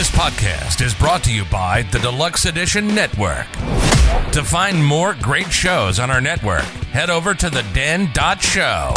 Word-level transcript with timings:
This 0.00 0.10
podcast 0.12 0.80
is 0.80 0.94
brought 0.94 1.22
to 1.24 1.30
you 1.30 1.44
by 1.44 1.82
the 1.82 1.98
Deluxe 1.98 2.46
Edition 2.46 2.94
Network. 2.94 3.46
To 4.32 4.42
find 4.42 4.82
more 4.82 5.12
great 5.20 5.52
shows 5.52 5.98
on 5.98 6.10
our 6.10 6.22
network, 6.22 6.64
head 6.94 7.10
over 7.10 7.34
to 7.34 7.50
the 7.50 7.62
den.show. 7.74 8.94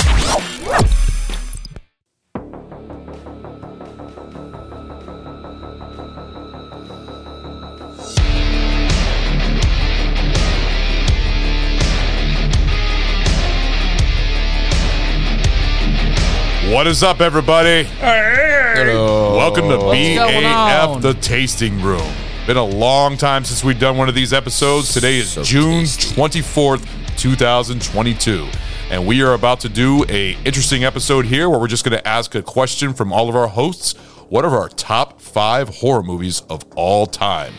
What 16.73 16.87
is 16.87 17.03
up, 17.03 17.21
everybody? 17.21 17.83
Hey! 17.83 18.95
Welcome 18.95 19.69
to 19.69 19.77
going 19.77 20.17
BAF, 20.17 21.03
the 21.03 21.13
tasting 21.13 21.79
room. 21.83 22.11
Been 22.47 22.57
a 22.57 22.65
long 22.65 23.15
time 23.15 23.45
since 23.45 23.63
we've 23.63 23.79
done 23.79 23.95
one 23.95 24.09
of 24.09 24.15
these 24.15 24.33
episodes. 24.33 24.91
Today 24.91 25.19
is 25.19 25.35
June 25.43 25.83
24th, 25.83 27.15
2022. 27.15 28.47
And 28.89 29.05
we 29.05 29.21
are 29.21 29.33
about 29.33 29.59
to 29.59 29.69
do 29.69 30.03
a 30.09 30.31
interesting 30.45 30.83
episode 30.83 31.25
here 31.25 31.47
where 31.47 31.59
we're 31.59 31.67
just 31.67 31.85
going 31.85 31.95
to 31.95 32.07
ask 32.07 32.33
a 32.33 32.41
question 32.41 32.95
from 32.95 33.13
all 33.13 33.29
of 33.29 33.35
our 33.35 33.49
hosts. 33.49 33.95
What 34.29 34.43
are 34.43 34.57
our 34.57 34.69
top 34.69 35.21
five 35.21 35.69
horror 35.69 36.01
movies 36.01 36.41
of 36.49 36.63
all 36.75 37.05
time? 37.05 37.53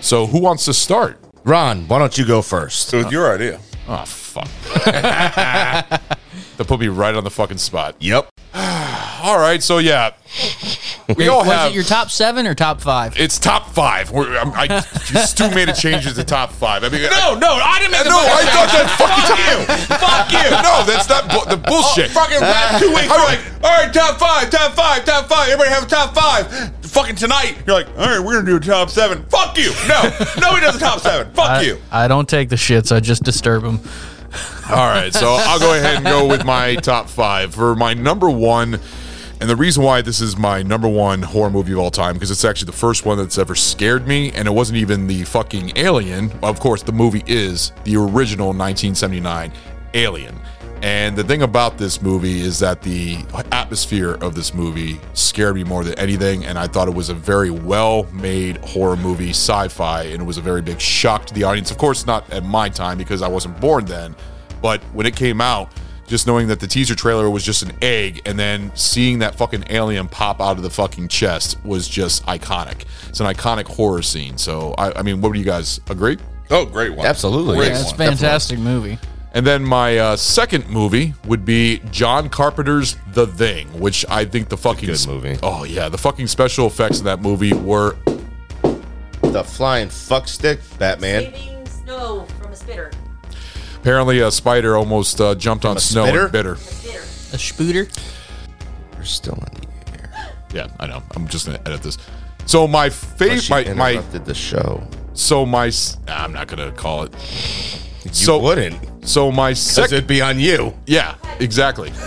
So 0.00 0.28
who 0.28 0.38
wants 0.38 0.64
to 0.66 0.74
start? 0.74 1.18
Ron, 1.42 1.88
why 1.88 1.98
don't 1.98 2.16
you 2.16 2.24
go 2.24 2.40
first? 2.40 2.94
It 2.94 2.98
was 2.98 3.12
your 3.12 3.34
idea. 3.34 3.58
Oh, 3.88 4.04
fuck. 4.04 4.46
that 4.84 6.68
put 6.68 6.78
me 6.78 6.86
right 6.86 7.16
on 7.16 7.24
the 7.24 7.30
fucking 7.30 7.58
spot. 7.58 7.96
Yep. 7.98 8.29
All 9.22 9.38
right, 9.38 9.62
so 9.62 9.78
yeah. 9.78 10.12
We 11.16 11.28
all 11.28 11.40
Was 11.40 11.48
have 11.48 11.72
it 11.72 11.74
your 11.74 11.82
top 11.84 12.10
seven 12.10 12.46
or 12.46 12.54
top 12.54 12.80
five? 12.80 13.18
It's 13.18 13.38
top 13.38 13.70
five. 13.70 14.10
We're, 14.10 14.36
I'm, 14.38 14.52
I, 14.54 14.80
Stu 15.26 15.50
made 15.50 15.68
a 15.68 15.74
change 15.74 16.12
to 16.12 16.24
top 16.24 16.52
five. 16.52 16.84
I 16.84 16.88
mean, 16.88 17.02
No, 17.02 17.34
no, 17.34 17.58
I 17.60 17.78
didn't 17.80 17.92
make 17.92 18.06
I, 18.06 18.08
no, 18.08 18.18
I 18.18 18.44
thought 18.46 18.70
that 18.70 18.86
fucking 18.96 19.96
Fuck 19.98 20.32
you. 20.32 20.50
No, 20.62 20.84
that's 20.86 21.08
not 21.08 21.28
bu- 21.28 21.50
the 21.50 21.56
bullshit. 21.56 22.10
Oh, 22.10 22.20
fucking 22.20 22.40
last 22.40 22.74
uh, 22.74 22.78
two 22.78 22.88
weeks, 22.90 23.08
we're 23.10 23.24
like, 23.24 23.40
all 23.64 23.84
right, 23.84 23.92
top 23.92 24.18
five, 24.18 24.50
top 24.50 24.72
five, 24.72 25.04
top 25.04 25.26
five. 25.28 25.48
Everybody 25.48 25.70
have 25.70 25.82
a 25.84 25.86
top 25.86 26.14
five. 26.14 26.72
Fucking 26.86 27.16
tonight, 27.16 27.56
you're 27.66 27.74
like, 27.76 27.88
all 27.98 28.06
right, 28.06 28.20
we're 28.20 28.34
gonna 28.34 28.46
do 28.46 28.56
a 28.56 28.60
top 28.60 28.90
seven. 28.90 29.24
Fuck 29.26 29.58
you. 29.58 29.72
No, 29.88 30.02
nobody 30.40 30.62
does 30.66 30.76
a 30.76 30.80
top 30.80 31.00
seven. 31.00 31.32
Fuck 31.34 31.50
I, 31.50 31.62
you. 31.62 31.78
I 31.90 32.08
don't 32.08 32.28
take 32.28 32.48
the 32.48 32.56
shits. 32.56 32.94
I 32.94 33.00
just 33.00 33.22
disturb 33.24 33.62
them. 33.62 33.80
All 34.68 34.76
right, 34.86 35.12
so 35.12 35.36
I'll 35.40 35.58
go 35.58 35.74
ahead 35.74 35.96
and 35.96 36.04
go 36.04 36.26
with 36.26 36.44
my 36.44 36.74
top 36.82 37.08
five 37.08 37.54
for 37.54 37.74
my 37.74 37.94
number 37.94 38.30
one. 38.30 38.80
And 39.40 39.48
the 39.48 39.56
reason 39.56 39.82
why 39.82 40.02
this 40.02 40.20
is 40.20 40.36
my 40.36 40.62
number 40.62 40.86
one 40.86 41.22
horror 41.22 41.48
movie 41.48 41.72
of 41.72 41.78
all 41.78 41.90
time 41.90 42.12
because 42.12 42.30
it's 42.30 42.44
actually 42.44 42.66
the 42.66 42.72
first 42.72 43.06
one 43.06 43.16
that's 43.16 43.38
ever 43.38 43.54
scared 43.54 44.06
me, 44.06 44.30
and 44.32 44.46
it 44.46 44.50
wasn't 44.50 44.76
even 44.76 45.06
the 45.06 45.24
fucking 45.24 45.72
Alien. 45.76 46.30
Of 46.42 46.60
course, 46.60 46.82
the 46.82 46.92
movie 46.92 47.24
is 47.26 47.72
the 47.84 47.96
original 47.96 48.48
1979 48.48 49.50
Alien. 49.94 50.38
And 50.82 51.16
the 51.16 51.24
thing 51.24 51.40
about 51.40 51.78
this 51.78 52.02
movie 52.02 52.40
is 52.40 52.58
that 52.58 52.82
the 52.82 53.18
atmosphere 53.50 54.12
of 54.20 54.34
this 54.34 54.52
movie 54.52 55.00
scared 55.14 55.54
me 55.54 55.64
more 55.64 55.84
than 55.84 55.98
anything, 55.98 56.44
and 56.44 56.58
I 56.58 56.66
thought 56.66 56.88
it 56.88 56.94
was 56.94 57.08
a 57.08 57.14
very 57.14 57.50
well-made 57.50 58.58
horror 58.58 58.96
movie, 58.96 59.30
sci-fi, 59.30 60.02
and 60.02 60.20
it 60.20 60.24
was 60.24 60.36
a 60.36 60.42
very 60.42 60.60
big 60.60 60.80
shock 60.80 61.24
to 61.26 61.34
the 61.34 61.44
audience. 61.44 61.70
Of 61.70 61.78
course, 61.78 62.04
not 62.04 62.30
at 62.30 62.44
my 62.44 62.68
time 62.68 62.98
because 62.98 63.22
I 63.22 63.28
wasn't 63.28 63.58
born 63.58 63.86
then, 63.86 64.14
but 64.60 64.82
when 64.92 65.06
it 65.06 65.16
came 65.16 65.40
out, 65.40 65.70
just 66.10 66.26
knowing 66.26 66.48
that 66.48 66.60
the 66.60 66.66
teaser 66.66 66.94
trailer 66.94 67.30
was 67.30 67.42
just 67.42 67.62
an 67.62 67.72
egg 67.80 68.20
and 68.26 68.38
then 68.38 68.70
seeing 68.74 69.20
that 69.20 69.36
fucking 69.36 69.64
alien 69.70 70.08
pop 70.08 70.40
out 70.40 70.56
of 70.58 70.62
the 70.62 70.68
fucking 70.68 71.08
chest 71.08 71.56
was 71.64 71.88
just 71.88 72.26
iconic. 72.26 72.84
It's 73.08 73.20
an 73.20 73.26
iconic 73.26 73.66
horror 73.66 74.02
scene. 74.02 74.36
So, 74.36 74.74
I, 74.76 74.92
I 74.98 75.02
mean, 75.02 75.20
what 75.22 75.32
do 75.32 75.38
you 75.38 75.44
guys 75.44 75.80
agree? 75.88 76.18
Oh, 76.50 76.66
great 76.66 76.92
one. 76.94 77.06
Absolutely. 77.06 77.56
Great 77.56 77.68
Yeah, 77.72 77.80
it's 77.80 77.92
a 77.92 77.96
one. 77.96 78.08
fantastic 78.08 78.58
movie. 78.58 78.98
And 79.32 79.46
then 79.46 79.62
my 79.62 79.96
uh, 79.98 80.16
second 80.16 80.68
movie 80.68 81.14
would 81.26 81.44
be 81.44 81.80
John 81.92 82.28
Carpenter's 82.28 82.96
The 83.12 83.28
Thing, 83.28 83.68
which 83.78 84.04
I 84.08 84.24
think 84.24 84.48
the 84.48 84.56
fucking 84.56 84.88
good 84.88 85.06
movie. 85.06 85.38
Oh 85.44 85.62
yeah, 85.62 85.88
the 85.88 85.98
fucking 85.98 86.26
special 86.26 86.66
effects 86.66 86.98
in 86.98 87.04
that 87.04 87.20
movie 87.22 87.52
were 87.52 87.96
The 89.22 89.44
flying 89.44 89.88
fuck 89.88 90.26
stick, 90.26 90.58
Batman. 90.80 91.32
Saving 91.32 91.66
snow 91.66 92.26
from 92.40 92.50
a 92.50 92.56
spitter. 92.56 92.90
Apparently 93.80 94.20
a 94.20 94.30
spider 94.30 94.76
almost 94.76 95.20
uh, 95.20 95.34
jumped 95.34 95.64
on 95.64 95.76
a 95.76 95.80
snow 95.80 96.04
spitter? 96.04 96.22
and 96.24 96.32
bitter. 96.32 96.52
A 96.52 96.56
spitter. 96.58 96.98
A 97.32 97.38
spooter. 97.38 97.88
We're 98.96 99.04
still 99.04 99.34
in 99.34 99.40
the 99.60 99.98
air. 99.98 100.12
Yeah, 100.52 100.66
I 100.78 100.86
know. 100.86 101.02
I'm 101.16 101.26
just 101.28 101.46
gonna 101.46 101.60
edit 101.66 101.82
this. 101.82 101.98
So 102.46 102.66
my 102.66 102.88
But 102.88 102.94
favorite, 102.94 103.42
she 103.42 103.50
my, 103.52 103.64
my 103.74 103.90
interrupted 103.92 104.24
the 104.24 104.34
show. 104.34 104.82
so 105.14 105.46
my 105.46 105.68
s- 105.68 105.96
nah, 106.06 106.24
I'm 106.24 106.32
not 106.32 106.48
gonna 106.48 106.72
call 106.72 107.04
it. 107.04 107.12
You 108.04 108.12
So- 108.12 108.38
wouldn't. 108.38 109.06
So 109.08 109.30
my 109.32 109.50
Because 109.50 109.60
second, 109.62 109.92
it'd 109.94 110.06
be 110.06 110.20
on 110.20 110.38
you. 110.40 110.74
yeah, 110.86 111.14
exactly. 111.38 111.90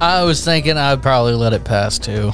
I 0.00 0.22
was 0.24 0.44
thinking 0.44 0.76
I'd 0.76 1.02
probably 1.02 1.34
let 1.34 1.52
it 1.52 1.64
pass 1.64 1.98
too. 1.98 2.32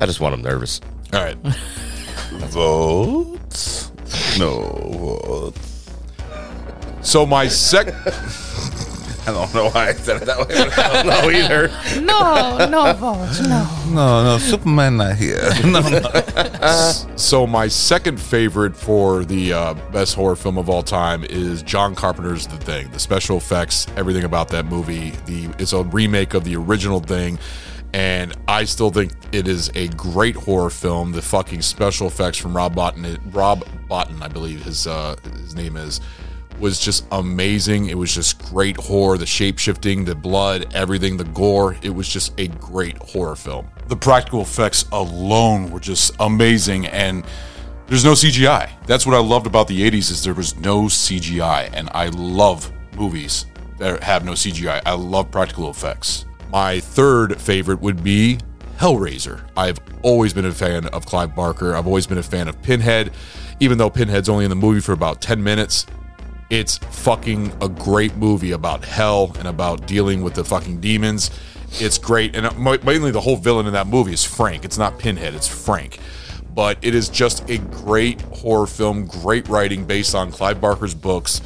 I 0.00 0.06
just 0.06 0.20
want 0.20 0.34
him 0.34 0.42
nervous. 0.42 0.80
All 1.12 1.22
right. 1.22 1.36
Votes. 2.32 3.90
No 4.38 4.62
votes. 4.94 5.61
So 7.12 7.26
my 7.26 7.46
sec, 7.46 7.88
I 9.28 9.32
don't 9.32 9.54
know 9.54 9.68
why 9.68 9.88
I 9.88 9.92
said 9.92 10.22
it 10.22 10.24
that 10.24 10.48
way. 10.48 10.56
I 10.56 11.02
don't 11.02 11.06
know 11.06 11.30
either. 11.30 11.70
No, 12.00 12.66
no 12.70 12.94
votes, 12.94 13.38
no. 13.42 13.68
No, 13.88 14.24
no, 14.24 14.38
Superman 14.38 14.96
not 14.96 15.16
here. 15.16 15.46
No, 15.66 15.80
no. 15.82 17.16
so 17.16 17.46
my 17.46 17.68
second 17.68 18.18
favorite 18.18 18.74
for 18.74 19.26
the 19.26 19.52
uh, 19.52 19.74
best 19.92 20.14
horror 20.14 20.36
film 20.36 20.56
of 20.56 20.70
all 20.70 20.82
time 20.82 21.22
is 21.24 21.62
John 21.62 21.94
Carpenter's 21.94 22.46
The 22.46 22.56
Thing. 22.56 22.90
The 22.92 22.98
special 22.98 23.36
effects, 23.36 23.86
everything 23.98 24.24
about 24.24 24.48
that 24.48 24.64
movie. 24.64 25.10
The 25.26 25.50
it's 25.58 25.74
a 25.74 25.82
remake 25.82 26.32
of 26.32 26.44
the 26.44 26.56
original 26.56 27.00
Thing, 27.00 27.38
and 27.92 28.34
I 28.48 28.64
still 28.64 28.90
think 28.90 29.12
it 29.32 29.46
is 29.46 29.70
a 29.74 29.88
great 29.88 30.34
horror 30.34 30.70
film. 30.70 31.12
The 31.12 31.20
fucking 31.20 31.60
special 31.60 32.06
effects 32.06 32.38
from 32.38 32.56
Rob 32.56 32.74
Bottin, 32.74 33.20
Rob 33.34 33.66
Bottin, 33.90 34.22
I 34.22 34.28
believe 34.28 34.64
his 34.64 34.86
uh, 34.86 35.16
his 35.42 35.54
name 35.54 35.76
is. 35.76 36.00
Was 36.58 36.78
just 36.78 37.06
amazing. 37.12 37.86
It 37.86 37.96
was 37.96 38.14
just 38.14 38.42
great 38.50 38.76
horror, 38.76 39.18
the 39.18 39.26
shape 39.26 39.58
shifting, 39.58 40.04
the 40.04 40.14
blood, 40.14 40.72
everything, 40.74 41.16
the 41.16 41.24
gore. 41.24 41.76
It 41.82 41.90
was 41.90 42.08
just 42.08 42.38
a 42.38 42.48
great 42.48 42.96
horror 42.98 43.36
film. 43.36 43.68
the 43.88 43.96
practical 43.96 44.40
effects 44.40 44.86
alone 44.92 45.70
were 45.70 45.80
just 45.80 46.14
amazing 46.20 46.86
and 46.86 47.24
there's 47.86 48.04
no 48.04 48.12
CGI. 48.12 48.70
That's 48.86 49.04
what 49.04 49.14
I 49.14 49.18
loved 49.18 49.46
about 49.46 49.68
the 49.68 49.90
80s 49.90 50.10
is 50.10 50.24
there 50.24 50.32
was 50.34 50.56
no 50.56 50.84
CGI 50.84 51.68
and 51.74 51.90
I 51.92 52.06
love 52.08 52.72
movies 52.96 53.46
that 53.78 54.02
have 54.02 54.24
no 54.24 54.32
CGI. 54.32 54.80
I 54.86 54.94
love 54.94 55.30
practical 55.30 55.68
effects. 55.68 56.24
My 56.50 56.80
third 56.80 57.40
favorite 57.40 57.80
would 57.80 58.02
be 58.02 58.38
Hellraiser. 58.78 59.42
I've 59.56 59.78
always 60.02 60.32
been 60.32 60.46
a 60.46 60.52
fan 60.52 60.86
of 60.88 61.06
Clive 61.06 61.34
Barker. 61.34 61.74
I've 61.74 61.86
always 61.86 62.06
been 62.06 62.18
a 62.18 62.22
fan 62.22 62.48
of 62.48 62.60
Pinhead, 62.62 63.12
even 63.60 63.78
though 63.78 63.90
Pinhead's 63.90 64.28
only 64.28 64.44
in 64.44 64.50
the 64.50 64.56
movie 64.56 64.80
for 64.80 64.92
about 64.92 65.20
10 65.20 65.42
minutes. 65.42 65.86
It's 66.52 66.76
fucking 66.76 67.50
a 67.62 67.68
great 67.70 68.14
movie 68.16 68.50
about 68.50 68.84
hell 68.84 69.34
and 69.38 69.48
about 69.48 69.86
dealing 69.86 70.22
with 70.22 70.34
the 70.34 70.44
fucking 70.44 70.80
demons. 70.82 71.30
It's 71.80 71.96
great. 71.96 72.36
And 72.36 72.46
mainly 72.84 73.10
the 73.10 73.22
whole 73.22 73.36
villain 73.36 73.66
in 73.66 73.72
that 73.72 73.86
movie 73.86 74.12
is 74.12 74.22
Frank. 74.22 74.62
It's 74.62 74.76
not 74.76 74.98
Pinhead, 74.98 75.32
it's 75.34 75.48
Frank. 75.48 75.98
But 76.54 76.76
it 76.82 76.94
is 76.94 77.08
just 77.08 77.48
a 77.48 77.56
great 77.56 78.20
horror 78.20 78.66
film, 78.66 79.06
great 79.06 79.48
writing 79.48 79.86
based 79.86 80.14
on 80.14 80.30
Clive 80.30 80.60
Barker's 80.60 80.94
books. 80.94 81.40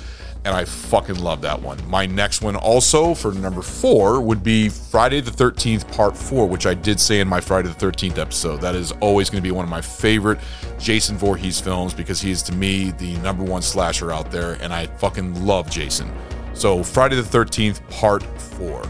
And 0.47 0.55
I 0.55 0.65
fucking 0.65 1.19
love 1.19 1.43
that 1.43 1.61
one. 1.61 1.77
My 1.91 2.07
next 2.07 2.41
one, 2.41 2.55
also 2.55 3.15
for 3.15 3.33
number 3.33 3.63
four, 3.63 4.21
would 4.21 4.45
be 4.45 4.69
Friday 4.69 5.21
the 5.21 5.33
13th, 5.33 5.91
part 5.91 6.17
four, 6.17 6.47
which 6.47 6.67
I 6.67 6.75
did 6.75 7.01
say 7.01 7.19
in 7.19 7.27
my 7.27 7.41
Friday 7.41 7.69
the 7.69 7.75
13th 7.75 8.17
episode. 8.19 8.61
That 8.61 8.77
is 8.77 8.93
always 9.01 9.29
going 9.29 9.43
to 9.43 9.47
be 9.47 9.51
one 9.51 9.65
of 9.65 9.71
my 9.71 9.81
favorite 9.81 10.39
Jason 10.79 11.19
Voorhees 11.19 11.61
films 11.61 11.95
because 11.95 12.21
he 12.21 12.31
is, 12.31 12.45
to 12.45 12.55
me, 12.55 12.93
the 12.93 13.17
number 13.17 13.43
one 13.43 13.61
slasher 13.61 14.13
out 14.13 14.31
there. 14.31 14.53
And 14.63 14.73
I 14.73 14.87
fucking 14.87 15.45
love 15.45 15.69
Jason. 15.69 16.13
So, 16.55 16.85
Friday 16.85 17.17
the 17.17 17.23
13th, 17.23 17.81
part 17.91 18.23
four. 18.23 18.89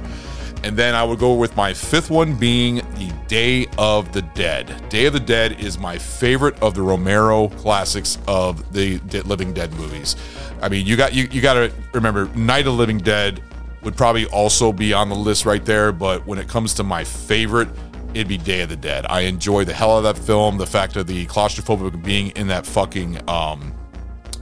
And 0.63 0.77
then 0.77 0.95
I 0.95 1.05
would 1.05 1.19
go 1.19 1.35
with 1.35 1.57
my 1.57 1.73
fifth 1.73 2.11
one 2.11 2.35
being 2.35 2.77
the 2.97 3.13
Day 3.29 3.67
of 3.79 4.13
the 4.13 4.23
Dead. 4.23 4.89
Day 4.89 5.07
of 5.07 5.13
the 5.13 5.21
Dead 5.21 5.61
is 5.61 5.79
my 5.79 5.97
favorite 5.97 6.61
of 6.63 6.75
the 6.75 6.83
Romero 6.83 7.49
classics 7.49 8.19
of 8.27 8.73
the 8.73 8.99
Living 9.27 9.55
Dead 9.55 9.73
movies. 9.75 10.17
I 10.63 10.69
mean, 10.69 10.87
you 10.87 10.97
got 10.97 11.15
you, 11.15 11.29
you 11.31 11.41
got 11.41 11.55
to 11.55 11.73
remember 11.93 12.27
Night 12.35 12.67
of 12.67 12.75
Living 12.75 12.99
Dead 12.99 13.43
would 13.83 13.97
probably 13.97 14.27
also 14.27 14.73
be 14.73 14.93
on 14.93 15.09
the 15.09 15.15
list 15.15 15.47
right 15.47 15.65
there, 15.65 15.93
but 15.93 16.27
when 16.27 16.39
it 16.39 16.49
comes 16.49 16.75
to 16.75 16.83
my 16.83 17.05
favorite, 17.05 17.69
it'd 18.15 18.29
be 18.29 18.39
Day 18.39 18.63
of 18.63 18.69
the 18.69 18.77
Dead. 18.77 19.07
I 19.09 19.21
enjoy 19.21 19.65
the 19.65 19.75
hell 19.75 19.93
out 19.93 20.05
of 20.05 20.17
that 20.17 20.19
film, 20.19 20.59
the 20.59 20.67
fact 20.67 20.97
of 20.97 21.07
the 21.07 21.27
claustrophobic 21.27 22.03
being 22.05 22.31
in 22.31 22.49
that 22.49 22.67
fucking 22.67 23.29
um 23.29 23.75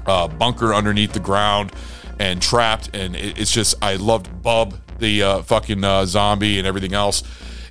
uh, 0.06 0.28
bunker 0.28 0.75
underneath 0.75 1.12
the 1.12 1.20
ground 1.20 1.72
and 2.19 2.40
trapped. 2.40 2.90
And 2.94 3.16
it, 3.16 3.38
it's 3.38 3.50
just, 3.50 3.75
I 3.82 3.96
loved 3.96 4.43
Bub, 4.43 4.75
the 4.99 5.22
uh, 5.22 5.43
fucking 5.43 5.82
uh, 5.82 6.06
zombie, 6.06 6.58
and 6.58 6.66
everything 6.66 6.94
else. 6.94 7.22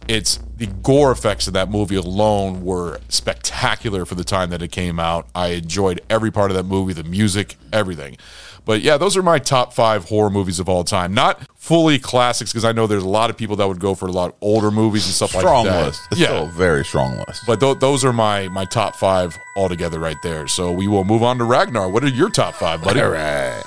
It's 0.07 0.39
the 0.57 0.67
gore 0.67 1.11
effects 1.11 1.47
of 1.47 1.53
that 1.53 1.69
movie 1.69 1.95
alone 1.95 2.63
were 2.63 2.99
spectacular 3.09 4.05
for 4.05 4.15
the 4.15 4.23
time 4.23 4.49
that 4.51 4.61
it 4.61 4.71
came 4.71 4.99
out. 4.99 5.27
I 5.35 5.47
enjoyed 5.49 6.01
every 6.09 6.31
part 6.31 6.51
of 6.51 6.57
that 6.57 6.63
movie, 6.63 6.93
the 6.93 7.03
music, 7.03 7.55
everything. 7.71 8.17
But 8.65 8.81
yeah, 8.81 8.95
those 8.97 9.17
are 9.17 9.23
my 9.23 9.39
top 9.39 9.73
five 9.73 10.05
horror 10.05 10.29
movies 10.29 10.57
of 10.59 10.69
all 10.69 10.85
time. 10.85 11.13
Not 11.13 11.41
fully 11.57 11.99
classics 11.99 12.53
because 12.53 12.63
I 12.63 12.71
know 12.71 12.87
there's 12.87 13.03
a 13.03 13.09
lot 13.09 13.29
of 13.29 13.35
people 13.35 13.57
that 13.57 13.67
would 13.67 13.79
go 13.81 13.93
for 13.93 14.05
a 14.07 14.11
lot 14.11 14.29
of 14.29 14.35
older 14.39 14.71
movies 14.71 15.05
and 15.05 15.13
stuff 15.13 15.31
Strong 15.31 15.65
like 15.65 15.73
that. 15.73 15.85
list. 15.87 16.01
It's 16.11 16.21
yeah, 16.21 16.27
still 16.27 16.43
a 16.45 16.51
very 16.51 16.85
strong 16.85 17.17
list. 17.27 17.43
but 17.45 17.59
th- 17.59 17.79
those 17.79 18.05
are 18.05 18.13
my 18.13 18.47
my 18.47 18.63
top 18.63 18.95
five 18.95 19.37
altogether 19.57 19.99
right 19.99 20.15
there. 20.23 20.47
So 20.47 20.71
we 20.71 20.87
will 20.87 21.03
move 21.03 21.23
on 21.23 21.37
to 21.39 21.43
Ragnar. 21.43 21.89
What 21.89 22.03
are 22.05 22.09
your 22.09 22.29
top 22.29 22.53
five, 22.55 22.81
buddy? 22.81 23.01
All 23.01 23.09
right. 23.09 23.63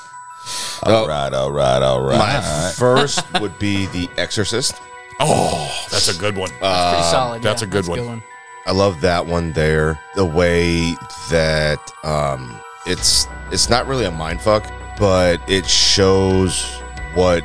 all 0.84 1.06
right, 1.06 1.32
all 1.34 1.52
right, 1.52 1.82
all 1.82 2.00
right. 2.00 2.18
My 2.18 2.72
first 2.76 3.22
would 3.40 3.58
be 3.58 3.84
The 3.86 4.08
Exorcist. 4.16 4.80
Oh, 5.20 5.86
that's 5.90 6.08
a 6.08 6.18
good 6.18 6.36
one. 6.36 6.50
That's 6.60 6.94
Pretty 6.94 7.10
solid. 7.10 7.42
that's 7.42 7.62
yeah, 7.62 7.68
a 7.68 7.70
good 7.70 7.86
one. 7.88 8.22
I 8.66 8.72
love 8.72 9.00
that 9.02 9.24
one 9.26 9.52
there. 9.52 9.98
The 10.14 10.24
way 10.24 10.92
that 11.30 11.78
um, 12.04 12.60
it's 12.86 13.26
it's 13.50 13.70
not 13.70 13.86
really 13.86 14.04
a 14.04 14.10
mind 14.10 14.40
fuck, 14.42 14.70
but 14.98 15.40
it 15.48 15.66
shows 15.66 16.64
what 17.14 17.44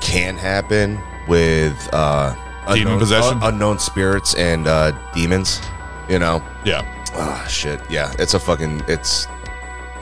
can 0.00 0.36
happen 0.36 0.98
with 1.28 1.76
uh, 1.92 2.34
Demon 2.66 2.78
unknown, 2.78 2.98
possession? 2.98 3.38
un- 3.42 3.54
unknown 3.54 3.78
spirits 3.78 4.34
and 4.34 4.66
uh, 4.66 4.92
demons. 5.14 5.60
You 6.08 6.18
know, 6.18 6.42
Yeah, 6.64 6.82
ah, 7.14 7.44
shit. 7.48 7.80
Yeah, 7.90 8.12
it's 8.18 8.32
a 8.34 8.40
fucking 8.40 8.82
it's 8.88 9.26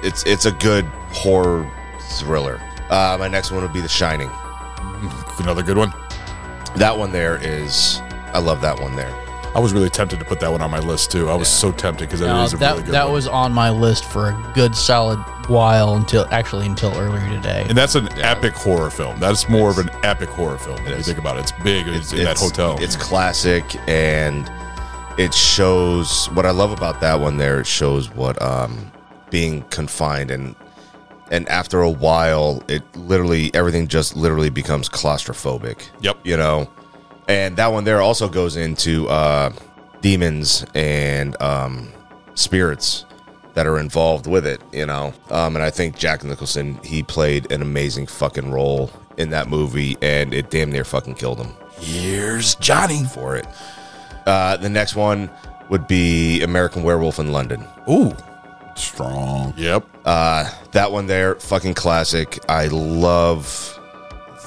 it's 0.05 0.25
it's 0.25 0.47
a 0.47 0.53
good 0.53 0.85
horror 1.13 1.69
thriller. 2.13 2.61
Uh, 2.89 3.17
my 3.19 3.27
next 3.27 3.51
one 3.51 3.61
would 3.63 3.73
be 3.73 3.81
The 3.81 3.89
Shining. 3.89 4.31
another 5.41 5.65
good 5.65 5.77
one. 5.77 5.93
That 6.77 6.97
one 6.99 7.13
there 7.13 7.37
is 7.43 8.01
I 8.33 8.39
love 8.39 8.61
that 8.61 8.81
one 8.81 8.97
there. 8.97 9.13
I 9.55 9.59
was 9.59 9.73
really 9.73 9.89
tempted 9.89 10.19
to 10.19 10.25
put 10.27 10.39
that 10.41 10.53
one 10.53 10.61
on 10.61 10.71
my 10.71 10.81
list 10.81 11.11
too. 11.11 11.31
I 11.31 11.35
was 11.35 11.49
so 11.49 11.73
tempted 11.73 12.07
because 12.09 12.21
it 12.21 12.27
No, 12.27 12.43
is 12.45 12.53
a 12.53 12.57
that 12.59 12.73
really 12.73 12.83
good 12.85 12.93
that 12.95 13.05
one. 13.05 13.15
was 13.15 13.27
on 13.27 13.53
my 13.53 13.71
list 13.71 14.05
for 14.05 14.29
a 14.29 14.53
good 14.55 14.77
solid 14.77 15.19
while 15.49 15.95
until 15.95 16.27
actually 16.31 16.67
until 16.67 16.93
earlier 16.99 17.27
today. 17.31 17.65
and 17.69 17.79
that's 17.79 17.95
an 17.95 18.09
epic 18.21 18.53
horror 18.55 18.91
film. 18.91 19.19
That's 19.19 19.49
more 19.49 19.71
of 19.71 19.79
an 19.79 19.89
epic 20.03 20.29
horror 20.29 20.59
film. 20.59 20.79
If 20.87 20.99
you 20.99 21.03
think 21.05 21.19
about 21.19 21.37
it, 21.39 21.41
it's 21.41 21.53
big. 21.65 21.89
It's, 21.89 22.13
in 22.13 22.25
that 22.25 22.37
hotel. 22.37 22.77
It's 22.81 22.97
classic 22.97 23.65
and 23.89 24.51
it 25.17 25.33
shows 25.33 26.27
what 26.35 26.45
I 26.45 26.51
love 26.51 26.73
about 26.73 27.01
that 27.01 27.19
one 27.21 27.39
there, 27.39 27.61
it 27.61 27.67
shows 27.67 28.11
what 28.11 28.41
um 28.43 28.93
being 29.31 29.63
confined 29.71 30.31
and 30.31 30.55
and 31.31 31.49
after 31.49 31.81
a 31.83 31.91
while 31.91 32.63
it 32.69 32.83
literally 32.97 33.53
everything 33.55 33.89
just 33.89 34.17
literally 34.17 34.51
becomes 34.51 34.89
claustrophobic. 34.89 35.89
Yep. 36.01 36.19
You 36.25 36.37
know? 36.37 36.71
And 37.29 37.57
that 37.57 37.73
one 37.73 37.85
there 37.85 38.01
also 38.01 38.29
goes 38.29 38.57
into 38.57 39.09
uh 39.09 39.53
demons 40.01 40.65
and 40.75 41.41
um 41.43 41.93
spirits 42.35 43.05
that 43.55 43.67
are 43.67 43.79
involved 43.79 44.27
with 44.27 44.47
it, 44.47 44.61
you 44.71 44.85
know. 44.85 45.15
Um, 45.31 45.57
and 45.57 45.65
I 45.65 45.71
think 45.71 45.97
Jack 45.97 46.23
Nicholson 46.23 46.79
he 46.85 47.03
played 47.03 47.51
an 47.51 47.63
amazing 47.63 48.07
fucking 48.07 48.51
role 48.51 48.91
in 49.17 49.31
that 49.31 49.49
movie, 49.49 49.97
and 50.03 50.35
it 50.35 50.51
damn 50.51 50.71
near 50.71 50.85
fucking 50.85 51.15
killed 51.15 51.39
him 51.39 51.55
Here's 51.81 52.55
Johnny. 52.57 53.05
for 53.05 53.35
it. 53.37 53.47
Uh, 54.27 54.57
the 54.59 54.69
next 54.69 54.95
one 54.95 55.31
would 55.71 55.87
be 55.87 56.43
American 56.43 56.83
Werewolf 56.83 57.19
in 57.19 57.33
London. 57.33 57.65
Ooh. 57.89 58.15
Strong. 58.77 59.55
Yep. 59.57 59.87
Uh, 60.05 60.51
that 60.73 60.93
one 60.93 61.07
there, 61.07 61.35
fucking 61.37 61.75
classic. 61.75 62.39
I 62.49 62.67
love 62.69 63.73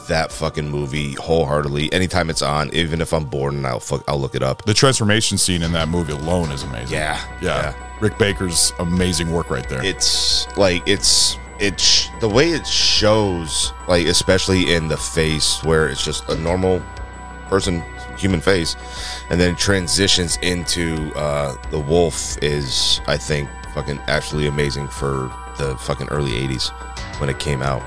that 0.08 0.32
fucking 0.32 0.68
movie 0.70 1.14
wholeheartedly. 1.14 1.92
Anytime 1.94 2.30
it's 2.30 2.42
on, 2.42 2.74
even 2.74 3.02
if 3.02 3.14
I'm 3.14 3.26
bored 3.26 3.54
and 3.54 3.66
I'll 3.68 3.80
fuck, 3.80 4.04
I'll 4.08 4.20
look 4.20 4.36
it 4.36 4.42
up. 4.44 4.66
The 4.66 4.74
transformation 4.74 5.38
scene 5.38 5.62
in 5.62 5.72
that 5.74 5.88
movie 5.90 6.14
alone 6.14 6.52
is 6.52 6.64
amazing. 6.64 6.96
Yeah, 6.98 7.20
Yeah. 7.42 7.74
yeah. 7.74 7.86
Rick 8.00 8.18
Baker's 8.18 8.72
amazing 8.80 9.30
work 9.32 9.50
right 9.50 9.68
there. 9.68 9.84
it's 9.84 10.48
like 10.58 10.82
it's 10.88 11.38
it's 11.60 12.08
the 12.22 12.30
way 12.30 12.52
it 12.52 12.66
shows 12.66 13.74
like 13.90 14.08
especially 14.08 14.74
in 14.74 14.88
the 14.88 14.96
face 14.96 15.62
where 15.66 15.90
it's 15.90 16.04
just 16.06 16.28
a 16.30 16.36
normal 16.38 16.82
person 17.50 17.84
human 18.18 18.40
face 18.40 18.78
and 19.30 19.40
then 19.42 19.54
transitions 19.58 20.38
into 20.42 21.12
uh 21.16 21.54
the 21.72 21.80
wolf 21.80 22.38
is 22.42 23.02
i 23.08 23.18
think 23.18 23.50
fucking 23.80 24.00
absolutely 24.08 24.50
amazing 24.50 24.90
for 24.90 25.32
the 25.58 25.78
fucking 25.78 26.08
early 26.10 26.32
80s 26.32 26.70
when 27.20 27.30
it 27.30 27.40
came 27.40 27.62
out 27.62 27.82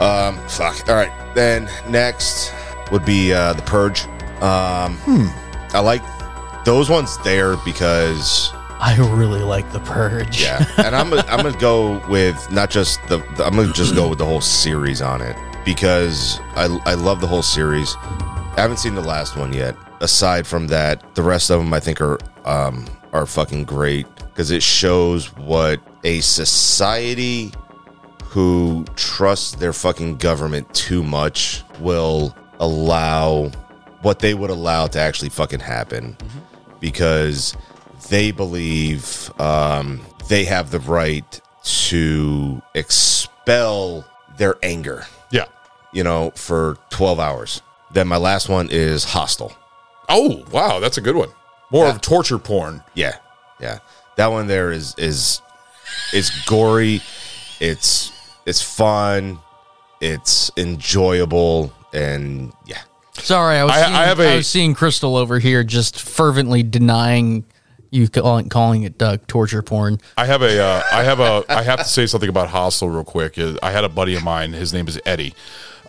um 0.00 0.38
fuck 0.48 0.88
all 0.88 0.94
right 0.94 1.12
then 1.34 1.68
next 1.88 2.52
would 2.92 3.04
be 3.04 3.32
uh 3.32 3.52
the 3.52 3.62
purge 3.62 4.04
um 4.42 4.96
i 5.74 5.80
like 5.80 6.02
those 6.64 6.88
ones 6.88 7.18
there 7.18 7.56
because 7.58 8.52
I 8.84 8.96
really 8.96 9.42
like 9.42 9.70
the 9.70 9.78
Purge. 9.78 10.42
yeah, 10.42 10.64
and 10.78 10.96
I'm 10.96 11.10
gonna, 11.10 11.24
I'm 11.28 11.44
gonna 11.44 11.56
go 11.56 12.04
with 12.08 12.50
not 12.50 12.68
just 12.68 12.98
the, 13.06 13.18
the 13.36 13.44
I'm 13.44 13.54
gonna 13.54 13.72
just 13.72 13.94
go 13.94 14.08
with 14.08 14.18
the 14.18 14.24
whole 14.24 14.40
series 14.40 15.00
on 15.00 15.22
it 15.22 15.36
because 15.64 16.40
I 16.56 16.64
I 16.84 16.94
love 16.94 17.20
the 17.20 17.28
whole 17.28 17.42
series. 17.42 17.94
I 18.00 18.54
haven't 18.56 18.78
seen 18.78 18.96
the 18.96 19.00
last 19.00 19.36
one 19.36 19.52
yet. 19.52 19.76
Aside 20.00 20.48
from 20.48 20.66
that, 20.66 21.14
the 21.14 21.22
rest 21.22 21.48
of 21.48 21.60
them 21.60 21.72
I 21.72 21.78
think 21.78 22.00
are 22.00 22.18
um 22.44 22.84
are 23.12 23.24
fucking 23.24 23.64
great 23.64 24.06
because 24.32 24.50
it 24.50 24.62
shows 24.62 25.34
what 25.36 25.80
a 26.04 26.20
society 26.20 27.52
who 28.24 28.84
trusts 28.96 29.54
their 29.56 29.74
fucking 29.74 30.16
government 30.16 30.72
too 30.74 31.02
much 31.02 31.62
will 31.80 32.34
allow 32.60 33.50
what 34.00 34.20
they 34.20 34.32
would 34.32 34.50
allow 34.50 34.86
to 34.86 34.98
actually 34.98 35.28
fucking 35.28 35.60
happen 35.60 36.16
because 36.80 37.54
they 38.08 38.30
believe 38.30 39.30
um, 39.38 40.00
they 40.28 40.44
have 40.44 40.70
the 40.70 40.80
right 40.80 41.40
to 41.64 42.62
expel 42.74 44.04
their 44.38 44.56
anger, 44.62 45.04
yeah. 45.30 45.44
you 45.92 46.02
know, 46.02 46.30
for 46.34 46.78
12 46.90 47.20
hours. 47.20 47.62
Then 47.92 48.08
my 48.08 48.16
last 48.16 48.48
one 48.48 48.68
is 48.70 49.04
Hostel. 49.04 49.52
Oh, 50.08 50.44
wow. 50.50 50.80
That's 50.80 50.96
a 50.96 51.00
good 51.00 51.16
one. 51.16 51.28
More 51.70 51.86
of 51.86 52.00
torture 52.00 52.38
porn. 52.38 52.82
Yeah, 52.94 53.16
yeah. 53.60 53.78
That 54.16 54.28
one 54.28 54.46
there 54.46 54.70
is 54.72 54.94
is 54.98 55.40
is 56.12 56.30
gory. 56.46 57.00
It's 57.60 58.12
it's 58.46 58.60
fun. 58.62 59.38
It's 60.00 60.50
enjoyable, 60.56 61.72
and 61.92 62.52
yeah. 62.66 62.80
Sorry, 63.14 63.58
I 63.58 63.64
was, 63.64 63.72
I- 63.72 63.76
I 63.76 63.82
seeing, 63.84 63.94
have 63.94 64.20
a- 64.20 64.32
I 64.32 64.36
was 64.36 64.46
seeing 64.48 64.74
Crystal 64.74 65.16
over 65.16 65.38
here 65.38 65.62
just 65.62 66.00
fervently 66.00 66.62
denying 66.62 67.44
you 67.90 68.08
calling, 68.08 68.48
calling 68.48 68.82
it 68.84 69.00
uh, 69.02 69.18
torture 69.28 69.62
porn. 69.62 70.00
I 70.16 70.24
have 70.26 70.40
a, 70.42 70.58
uh, 70.60 70.82
I 70.90 71.02
have 71.04 71.20
a, 71.20 71.44
I 71.48 71.62
have 71.62 71.78
to 71.80 71.84
say 71.84 72.06
something 72.06 72.28
about 72.30 72.48
Hostel 72.48 72.88
real 72.88 73.04
quick. 73.04 73.38
Uh, 73.38 73.54
I 73.62 73.70
had 73.70 73.84
a 73.84 73.88
buddy 73.88 74.16
of 74.16 74.24
mine. 74.24 74.54
His 74.54 74.72
name 74.72 74.88
is 74.88 74.98
Eddie. 75.04 75.34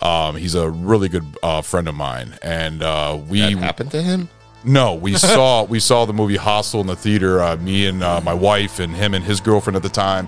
Um, 0.01 0.35
he's 0.35 0.53
a 0.53 0.69
really 0.69 1.07
good 1.07 1.25
uh, 1.41 1.61
friend 1.61 1.87
of 1.87 1.95
mine, 1.95 2.37
and 2.41 2.83
uh, 2.83 3.17
we 3.29 3.39
That 3.39 3.57
happened 3.57 3.91
to 3.91 4.01
him. 4.01 4.29
No, 4.63 4.93
we 4.93 5.13
saw 5.17 5.63
we 5.63 5.79
saw 5.79 6.05
the 6.05 6.13
movie 6.13 6.35
Hostel 6.37 6.81
in 6.81 6.87
the 6.87 6.95
theater. 6.95 7.41
Uh, 7.41 7.57
me 7.57 7.87
and 7.87 8.03
uh, 8.03 8.21
my 8.21 8.33
wife 8.33 8.79
and 8.79 8.95
him 8.95 9.13
and 9.13 9.23
his 9.23 9.41
girlfriend 9.41 9.75
at 9.75 9.83
the 9.83 9.89
time, 9.89 10.27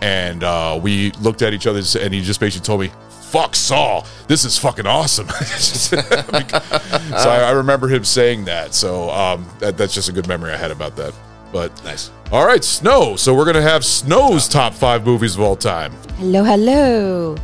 and 0.00 0.44
uh, 0.44 0.78
we 0.82 1.10
looked 1.12 1.42
at 1.42 1.52
each 1.52 1.66
other 1.66 1.80
and 2.00 2.14
he 2.14 2.22
just 2.22 2.40
basically 2.40 2.64
told 2.64 2.80
me, 2.80 2.90
"Fuck 3.30 3.54
Saw, 3.54 4.04
this 4.28 4.44
is 4.44 4.58
fucking 4.58 4.86
awesome." 4.86 5.28
so 5.58 5.96
I, 5.98 7.44
I 7.46 7.50
remember 7.52 7.88
him 7.88 8.04
saying 8.04 8.44
that. 8.46 8.74
So 8.74 9.10
um, 9.10 9.46
that, 9.58 9.76
that's 9.76 9.94
just 9.94 10.08
a 10.08 10.12
good 10.12 10.28
memory 10.28 10.52
I 10.52 10.56
had 10.56 10.70
about 10.70 10.96
that. 10.96 11.14
But 11.52 11.84
Nice. 11.84 12.10
All 12.30 12.46
right, 12.46 12.64
Snow. 12.64 13.16
So 13.16 13.34
we're 13.34 13.44
gonna 13.44 13.60
have 13.60 13.84
Snow's 13.84 14.48
top 14.48 14.72
five 14.72 15.04
movies 15.04 15.34
of 15.34 15.42
all 15.42 15.56
time. 15.56 15.92
Hello, 16.16 16.42
hello. 16.42 17.36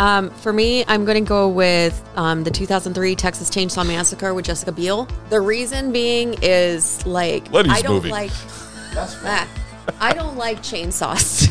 Um, 0.00 0.30
for 0.30 0.52
me, 0.52 0.82
I'm 0.88 1.04
going 1.04 1.22
to 1.22 1.28
go 1.28 1.46
with 1.48 2.02
um, 2.16 2.42
the 2.42 2.50
2003 2.50 3.14
Texas 3.14 3.50
Chainsaw 3.50 3.86
Massacre 3.86 4.32
with 4.32 4.46
Jessica 4.46 4.72
Biel. 4.72 5.06
The 5.28 5.40
reason 5.40 5.92
being 5.92 6.36
is 6.40 7.04
like 7.06 7.52
Letty's 7.52 7.74
I 7.74 7.82
don't 7.82 7.96
movie. 7.96 8.08
like 8.10 8.30
that. 8.94 9.46
I 10.00 10.14
don't 10.14 10.36
like 10.36 10.58
chainsaws, 10.62 11.48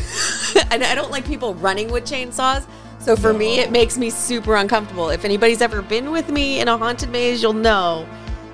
and 0.72 0.82
I 0.82 0.94
don't 0.94 1.10
like 1.10 1.24
people 1.26 1.54
running 1.54 1.90
with 1.92 2.04
chainsaws. 2.04 2.66
So 2.98 3.14
for 3.16 3.32
me, 3.32 3.60
it 3.60 3.70
makes 3.70 3.96
me 3.96 4.10
super 4.10 4.56
uncomfortable. 4.56 5.10
If 5.10 5.24
anybody's 5.24 5.62
ever 5.62 5.80
been 5.80 6.10
with 6.10 6.28
me 6.28 6.60
in 6.60 6.68
a 6.68 6.76
haunted 6.76 7.10
maze, 7.10 7.42
you'll 7.42 7.52
know 7.52 8.06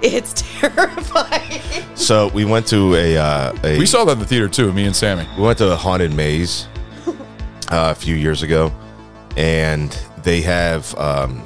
it's 0.02 0.34
terrifying. 0.60 1.62
So 1.94 2.28
we 2.28 2.44
went 2.44 2.66
to 2.68 2.94
a, 2.94 3.16
uh, 3.16 3.56
a 3.64 3.78
We 3.78 3.86
saw 3.86 4.04
that 4.04 4.12
in 4.12 4.18
the 4.18 4.26
theater 4.26 4.48
too. 4.48 4.72
Me 4.72 4.84
and 4.86 4.94
Sammy. 4.94 5.26
we 5.36 5.42
went 5.42 5.58
to 5.58 5.72
a 5.72 5.76
haunted 5.76 6.12
maze 6.14 6.68
uh, 7.06 7.12
a 7.70 7.94
few 7.94 8.14
years 8.14 8.42
ago, 8.42 8.72
and 9.36 9.90
they 10.22 10.40
have 10.42 10.94
um, 10.98 11.42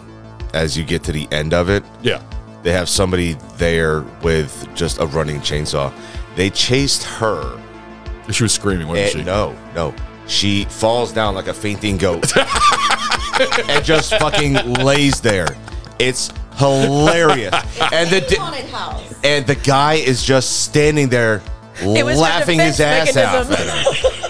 as 0.54 0.76
you 0.76 0.84
get 0.84 1.02
to 1.04 1.12
the 1.12 1.28
end 1.32 1.52
of 1.54 1.68
it, 1.68 1.84
Yeah. 2.02 2.22
they 2.62 2.72
have 2.72 2.88
somebody 2.88 3.34
there 3.56 4.02
with 4.22 4.68
just 4.74 4.98
a 5.00 5.06
running 5.06 5.40
chainsaw. 5.40 5.92
They 6.36 6.50
chased 6.50 7.02
her. 7.04 7.60
She 8.30 8.42
was 8.44 8.52
screaming, 8.52 8.86
wasn't 8.88 9.10
she? 9.12 9.22
no, 9.24 9.56
no, 9.74 9.94
she 10.26 10.64
falls 10.66 11.12
down 11.12 11.34
like 11.34 11.48
a 11.48 11.54
fainting 11.54 11.96
goat 11.96 12.32
and 13.68 13.84
just 13.84 14.14
fucking 14.16 14.54
lays 14.74 15.20
there. 15.20 15.48
It's 15.98 16.30
hilarious. 16.56 17.52
and 17.92 18.08
the 18.10 18.36
haunted 18.38 18.66
house. 18.66 19.14
and 19.24 19.46
the 19.46 19.56
guy 19.56 19.94
is 19.94 20.22
just 20.22 20.62
standing 20.64 21.08
there 21.08 21.42
It 21.82 22.04
was 22.04 22.18
laughing 22.18 22.60
his 22.60 22.78
ass 22.80 23.14
mechanism. 23.14 23.54
off. 23.54 24.26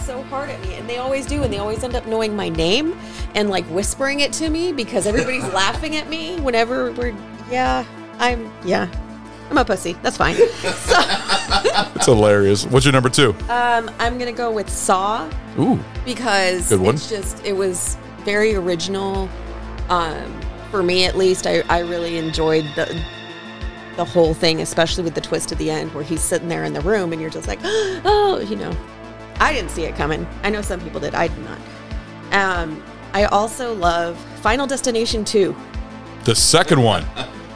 He's 0.00 0.06
so 0.06 0.22
hard 0.24 0.48
at 0.48 0.58
me, 0.62 0.76
and 0.76 0.88
they 0.88 0.96
always 0.96 1.26
do, 1.26 1.42
and 1.42 1.52
they 1.52 1.58
always 1.58 1.84
end 1.84 1.94
up 1.94 2.06
knowing 2.06 2.34
my 2.34 2.48
name 2.48 2.98
and 3.34 3.50
like 3.50 3.66
whispering 3.66 4.20
it 4.20 4.32
to 4.34 4.48
me 4.48 4.72
because 4.72 5.06
everybody's 5.06 5.44
laughing 5.52 5.94
at 5.96 6.08
me 6.08 6.40
whenever 6.40 6.90
we're. 6.92 7.14
Yeah, 7.50 7.84
I'm. 8.18 8.50
Yeah, 8.64 8.88
I'm 9.50 9.58
a 9.58 9.64
pussy. 9.64 9.92
That's 10.02 10.16
fine. 10.16 10.36
So, 10.80 10.96
It's 11.96 12.06
hilarious. 12.06 12.64
What's 12.64 12.86
your 12.86 12.92
number 12.92 13.10
two? 13.10 13.34
um, 13.50 13.90
I'm 13.98 14.16
gonna 14.18 14.32
go 14.32 14.50
with 14.50 14.70
Saw 14.70 15.28
Ooh, 15.58 15.78
because 16.06 16.68
Good 16.70 16.80
one. 16.80 16.94
it's 16.94 17.10
just 17.10 17.44
it 17.44 17.52
was 17.52 17.98
very 18.24 18.54
original. 18.54 19.28
Um, 19.90 20.40
for 20.70 20.82
me, 20.82 21.04
at 21.04 21.16
least, 21.16 21.46
I, 21.46 21.60
I 21.68 21.80
really 21.80 22.16
enjoyed 22.16 22.64
the 22.74 22.86
the 23.96 24.04
whole 24.04 24.32
thing, 24.32 24.60
especially 24.62 25.04
with 25.04 25.14
the 25.14 25.20
twist 25.20 25.52
at 25.52 25.58
the 25.58 25.70
end 25.70 25.92
where 25.92 26.04
he's 26.04 26.22
sitting 26.22 26.48
there 26.48 26.64
in 26.64 26.72
the 26.72 26.80
room 26.80 27.12
and 27.12 27.20
you're 27.20 27.30
just 27.30 27.48
like, 27.48 27.58
oh, 27.64 28.42
you 28.48 28.56
know, 28.56 28.74
I 29.40 29.52
didn't 29.52 29.70
see 29.70 29.84
it 29.84 29.96
coming. 29.96 30.26
I 30.44 30.50
know 30.50 30.62
some 30.62 30.80
people 30.80 31.00
did. 31.00 31.14
I 31.14 31.28
did 31.28 31.38
not. 31.44 31.58
Um, 32.32 32.82
I 33.12 33.24
also 33.24 33.74
love 33.74 34.16
Final 34.42 34.66
Destination 34.66 35.24
2. 35.24 35.54
the 36.24 36.34
second 36.34 36.82
one. 36.82 37.02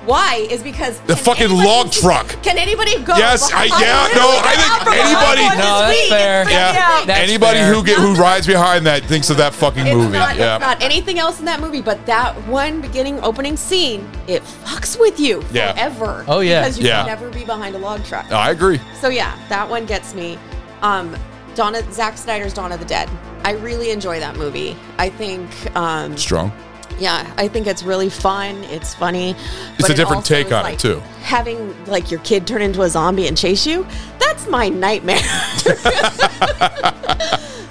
Why? 0.07 0.47
Is 0.51 0.63
because 0.63 1.01
The 1.01 1.17
fucking 1.17 1.45
anybody- 1.45 1.67
log 1.67 1.91
truck. 1.93 2.27
Can 2.43 2.59
anybody 2.59 2.99
go? 3.05 3.17
Yes, 3.17 3.51
I- 3.53 3.65
yeah, 3.65 4.09
no, 4.15 4.41
I 4.43 4.55
think 4.85 4.97
anybody- 4.97 5.41
behind 5.43 5.59
No, 5.59 5.79
that's 5.81 6.09
fair. 6.09 6.51
Yeah. 6.51 7.05
That's 7.07 7.21
Anybody 7.21 7.59
fair. 7.61 7.73
who 7.75 7.83
get 7.85 7.97
who 7.99 8.15
rides 8.15 8.47
behind 8.47 8.87
that 8.87 9.05
thinks 9.05 9.31
of 9.31 9.37
that 9.39 9.55
fucking 9.55 9.87
It's 9.87 9.95
movie. 9.97 10.19
Not, 10.19 10.37
yeah. 10.37 10.57
It's 10.57 10.65
not 10.65 10.83
anything 10.83 11.19
else 11.19 11.39
in 11.39 11.47
that 11.47 11.61
movie, 11.61 11.81
but 11.81 12.05
that 12.07 12.35
one 12.49 12.81
beginning 12.83 13.19
opening 13.23 13.57
scene, 13.57 14.07
it 14.27 14.43
fucks 14.67 14.99
with 14.99 15.19
you 15.21 15.43
Yeah. 15.53 15.73
forever. 15.73 16.25
Oh, 16.29 16.41
yeah. 16.41 16.63
because 16.63 16.79
you 16.79 16.87
Yeah. 16.87 16.99
can 16.99 17.07
never 17.07 17.29
be 17.31 17.45
behind 17.45 17.75
a 17.75 17.79
log 17.79 18.05
truck. 18.05 18.31
I 18.31 18.51
agree. 18.51 18.81
So 19.01 19.09
yeah, 19.09 19.33
that 19.49 19.69
one 19.69 19.87
gets 19.87 20.15
me. 20.15 20.39
Um, 20.83 21.17
Dawn 21.55 21.75
of, 21.75 21.93
Zack 21.93 22.17
Snyder's 22.19 22.53
Dawn 22.55 22.73
of 22.73 22.81
the 22.81 22.87
Dead. 22.87 23.09
I 23.45 23.53
really 23.53 23.91
enjoy 23.91 24.21
that 24.21 24.37
movie. 24.37 24.77
I 24.99 25.09
think, 25.11 25.51
um, 25.77 26.17
Strong. 26.17 26.53
yeah, 26.99 27.33
I 27.37 27.49
think 27.49 27.67
it's 27.67 27.83
really 27.83 28.09
fun. 28.11 28.57
It's 28.65 28.95
funny. 28.95 29.35
It's 29.79 29.89
a 29.89 29.95
different 29.95 30.17
also 30.17 30.35
take 30.35 30.47
is, 30.49 30.53
on 30.53 30.73
it, 30.73 30.79
too. 30.79 31.01
Having 31.23 31.85
like 31.87 32.11
your 32.11 32.21
kid 32.21 32.47
turn 32.47 32.63
into 32.63 32.83
a 32.83 32.89
zombie 32.89 33.27
and 33.29 33.37
chase 33.37 33.67
you, 33.67 33.87
that's 34.19 34.47
my 34.49 34.69
nightmare. 34.69 35.19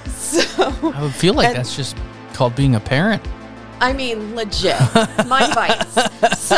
so 0.08 0.40
I 0.58 0.98
would 1.02 1.14
feel 1.14 1.34
like 1.34 1.48
And- 1.48 1.56
that's 1.56 1.76
just 1.76 1.96
called 2.32 2.54
being 2.54 2.74
a 2.74 2.80
parent. 2.80 3.22
I 3.80 3.92
mean, 3.92 4.34
legit, 4.36 4.78
my 5.26 5.50
vice. 5.54 6.38
So 6.38 6.56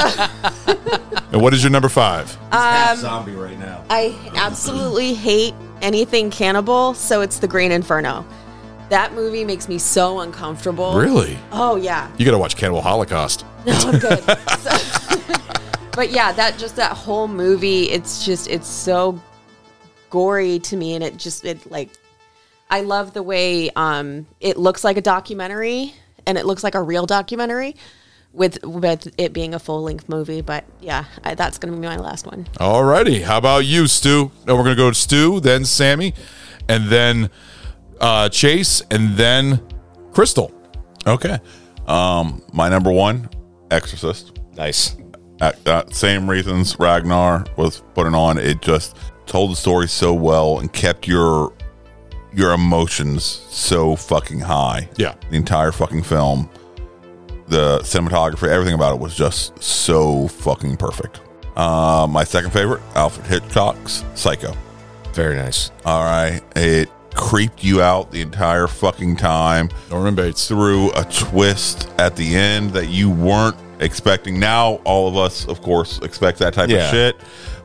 And 1.32 1.40
what 1.42 1.54
is 1.54 1.62
your 1.64 1.72
number 1.72 1.88
five? 1.88 2.36
Um, 2.52 2.96
zombie 2.98 3.32
right 3.32 3.58
now. 3.58 3.82
I 3.90 4.14
absolutely 4.36 5.14
hate 5.14 5.54
anything 5.82 6.30
cannibal, 6.30 6.94
so 6.94 7.20
it's 7.20 7.38
The 7.38 7.48
Green 7.48 7.72
Inferno. 7.72 8.24
That 8.88 9.14
movie 9.14 9.44
makes 9.44 9.68
me 9.68 9.78
so 9.78 10.20
uncomfortable. 10.20 10.96
Really? 10.96 11.38
Oh 11.52 11.76
yeah. 11.76 12.10
You 12.18 12.24
got 12.24 12.32
to 12.32 12.38
watch 12.38 12.56
Cannibal 12.56 12.82
Holocaust. 12.82 13.44
No, 13.66 13.72
I'm 13.74 13.98
good. 13.98 14.20
So- 14.60 15.16
but 15.92 16.10
yeah, 16.12 16.30
that 16.32 16.56
just 16.56 16.76
that 16.76 16.92
whole 16.92 17.26
movie, 17.26 17.90
it's 17.90 18.24
just 18.24 18.46
it's 18.48 18.68
so 18.68 19.20
gory 20.08 20.60
to 20.60 20.76
me, 20.76 20.94
and 20.94 21.02
it 21.02 21.16
just 21.16 21.44
it 21.44 21.68
like 21.68 21.90
I 22.70 22.82
love 22.82 23.12
the 23.12 23.24
way 23.24 23.70
um 23.70 24.26
it 24.40 24.56
looks 24.56 24.84
like 24.84 24.96
a 24.96 25.00
documentary, 25.00 25.94
and 26.26 26.38
it 26.38 26.46
looks 26.46 26.62
like 26.62 26.76
a 26.76 26.82
real 26.82 27.06
documentary. 27.06 27.74
With, 28.36 28.62
with 28.64 29.12
it 29.16 29.32
being 29.32 29.54
a 29.54 29.58
full 29.58 29.82
length 29.82 30.08
movie, 30.08 30.42
but 30.42 30.64
yeah, 30.80 31.06
I, 31.24 31.34
that's 31.34 31.56
gonna 31.58 31.72
be 31.72 31.86
my 31.86 31.96
last 31.96 32.26
one. 32.26 32.46
Alrighty. 32.60 33.22
How 33.22 33.38
about 33.38 33.64
you, 33.64 33.86
Stu? 33.86 34.30
No, 34.46 34.54
we're 34.54 34.62
gonna 34.62 34.76
go 34.76 34.90
to 34.90 34.94
Stu, 34.94 35.40
then 35.40 35.64
Sammy, 35.64 36.12
and 36.68 36.88
then 36.88 37.30
uh, 37.98 38.28
Chase, 38.28 38.82
and 38.90 39.16
then 39.16 39.66
Crystal. 40.12 40.52
Okay. 41.06 41.38
Um, 41.86 42.42
my 42.52 42.68
number 42.68 42.92
one, 42.92 43.30
Exorcist. 43.70 44.38
Nice. 44.54 44.96
At, 45.40 45.66
uh, 45.66 45.84
same 45.90 46.28
reasons 46.28 46.78
Ragnar 46.78 47.46
was 47.56 47.82
putting 47.94 48.14
on. 48.14 48.38
It 48.38 48.60
just 48.60 48.96
told 49.26 49.50
the 49.50 49.56
story 49.56 49.88
so 49.88 50.12
well 50.14 50.58
and 50.58 50.72
kept 50.72 51.08
your 51.08 51.52
your 52.34 52.52
emotions 52.52 53.24
so 53.24 53.96
fucking 53.96 54.40
high. 54.40 54.90
Yeah. 54.96 55.14
The 55.30 55.36
entire 55.36 55.72
fucking 55.72 56.02
film, 56.02 56.50
the 57.48 57.78
cinematography, 57.80 58.48
everything 58.48 58.74
about 58.74 58.94
it 58.94 59.00
was 59.00 59.14
just 59.14 59.60
so 59.62 60.28
fucking 60.28 60.76
perfect. 60.76 61.20
Uh, 61.56 62.06
my 62.10 62.24
second 62.24 62.50
favorite, 62.52 62.82
Alfred 62.94 63.26
Hitchcock's 63.26 64.04
Psycho. 64.14 64.54
Very 65.12 65.36
nice. 65.36 65.70
All 65.84 66.04
right, 66.04 66.40
it 66.54 66.90
creeped 67.14 67.64
you 67.64 67.80
out 67.80 68.10
the 68.10 68.20
entire 68.20 68.66
fucking 68.66 69.16
time 69.16 69.70
Norman 69.90 70.14
Bates. 70.14 70.46
through 70.48 70.92
a 70.92 71.04
twist 71.04 71.88
at 71.98 72.14
the 72.14 72.36
end 72.36 72.70
that 72.72 72.88
you 72.88 73.08
weren't 73.10 73.56
expecting. 73.80 74.38
Now, 74.38 74.74
all 74.84 75.08
of 75.08 75.16
us, 75.16 75.46
of 75.48 75.62
course, 75.62 75.98
expect 76.00 76.38
that 76.40 76.52
type 76.52 76.68
Yeah. 76.68 76.84
of 76.84 76.90
shit. 76.90 77.16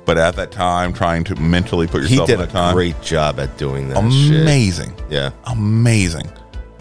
But 0.05 0.17
at 0.17 0.35
that 0.38 0.51
time, 0.51 0.93
trying 0.93 1.23
to 1.25 1.35
mentally 1.35 1.85
put 1.85 2.03
He 2.05 2.11
yourself 2.15 2.27
did 2.27 2.39
in 2.39 2.45
a 2.45 2.51
time, 2.51 2.73
great 2.73 3.00
job 3.01 3.39
at 3.39 3.55
doing 3.57 3.89
that 3.89 3.97
shit. 4.11 4.41
amazing, 4.41 4.93
Yeah. 5.09 5.29
amazing. 5.45 6.29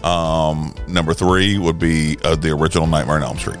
Um, 0.03 0.73
number 0.87 1.13
three 1.13 1.57
would 1.57 1.79
be 1.79 2.17
uh, 2.23 2.35
the 2.35 2.49
original 2.51 2.87
Nightmare 2.87 3.17
on 3.17 3.23
Elm 3.23 3.37
Street. 3.37 3.59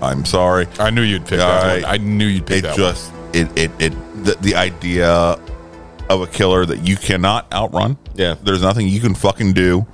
I'm 0.00 0.24
sorry, 0.24 0.66
I 0.78 0.90
knew 0.90 1.02
you'd 1.02 1.26
pick 1.26 1.38
that 1.38 1.62
right. 1.62 1.82
one. 1.82 1.92
I 1.92 1.96
knew 1.98 2.26
you'd 2.26 2.46
pick 2.46 2.58
it 2.58 2.62
that 2.62 2.76
just 2.76 3.12
it 3.32 3.46
it 3.56 3.70
it 3.78 4.24
the, 4.24 4.36
the 4.40 4.54
idea 4.54 5.08
of 6.08 6.20
a 6.20 6.26
killer 6.26 6.66
that 6.66 6.86
you 6.86 6.96
cannot 6.96 7.52
outrun. 7.52 7.96
Yeah. 8.14 8.34
there's 8.42 8.62
nothing 8.62 8.88
you 8.88 9.00
can 9.00 9.14
fucking 9.14 9.52
do. 9.52 9.86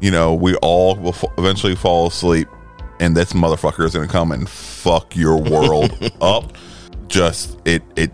You 0.00 0.10
know, 0.10 0.34
we 0.34 0.54
all 0.56 0.96
will 0.96 1.10
f- 1.10 1.24
eventually 1.36 1.74
fall 1.74 2.06
asleep, 2.06 2.48
and 3.00 3.16
this 3.16 3.32
motherfucker 3.32 3.84
is 3.84 3.94
gonna 3.94 4.06
come 4.06 4.32
and 4.32 4.48
fuck 4.48 5.16
your 5.16 5.36
world 5.36 5.92
up. 6.20 6.56
Just 7.08 7.58
it 7.64 7.82
it 7.96 8.12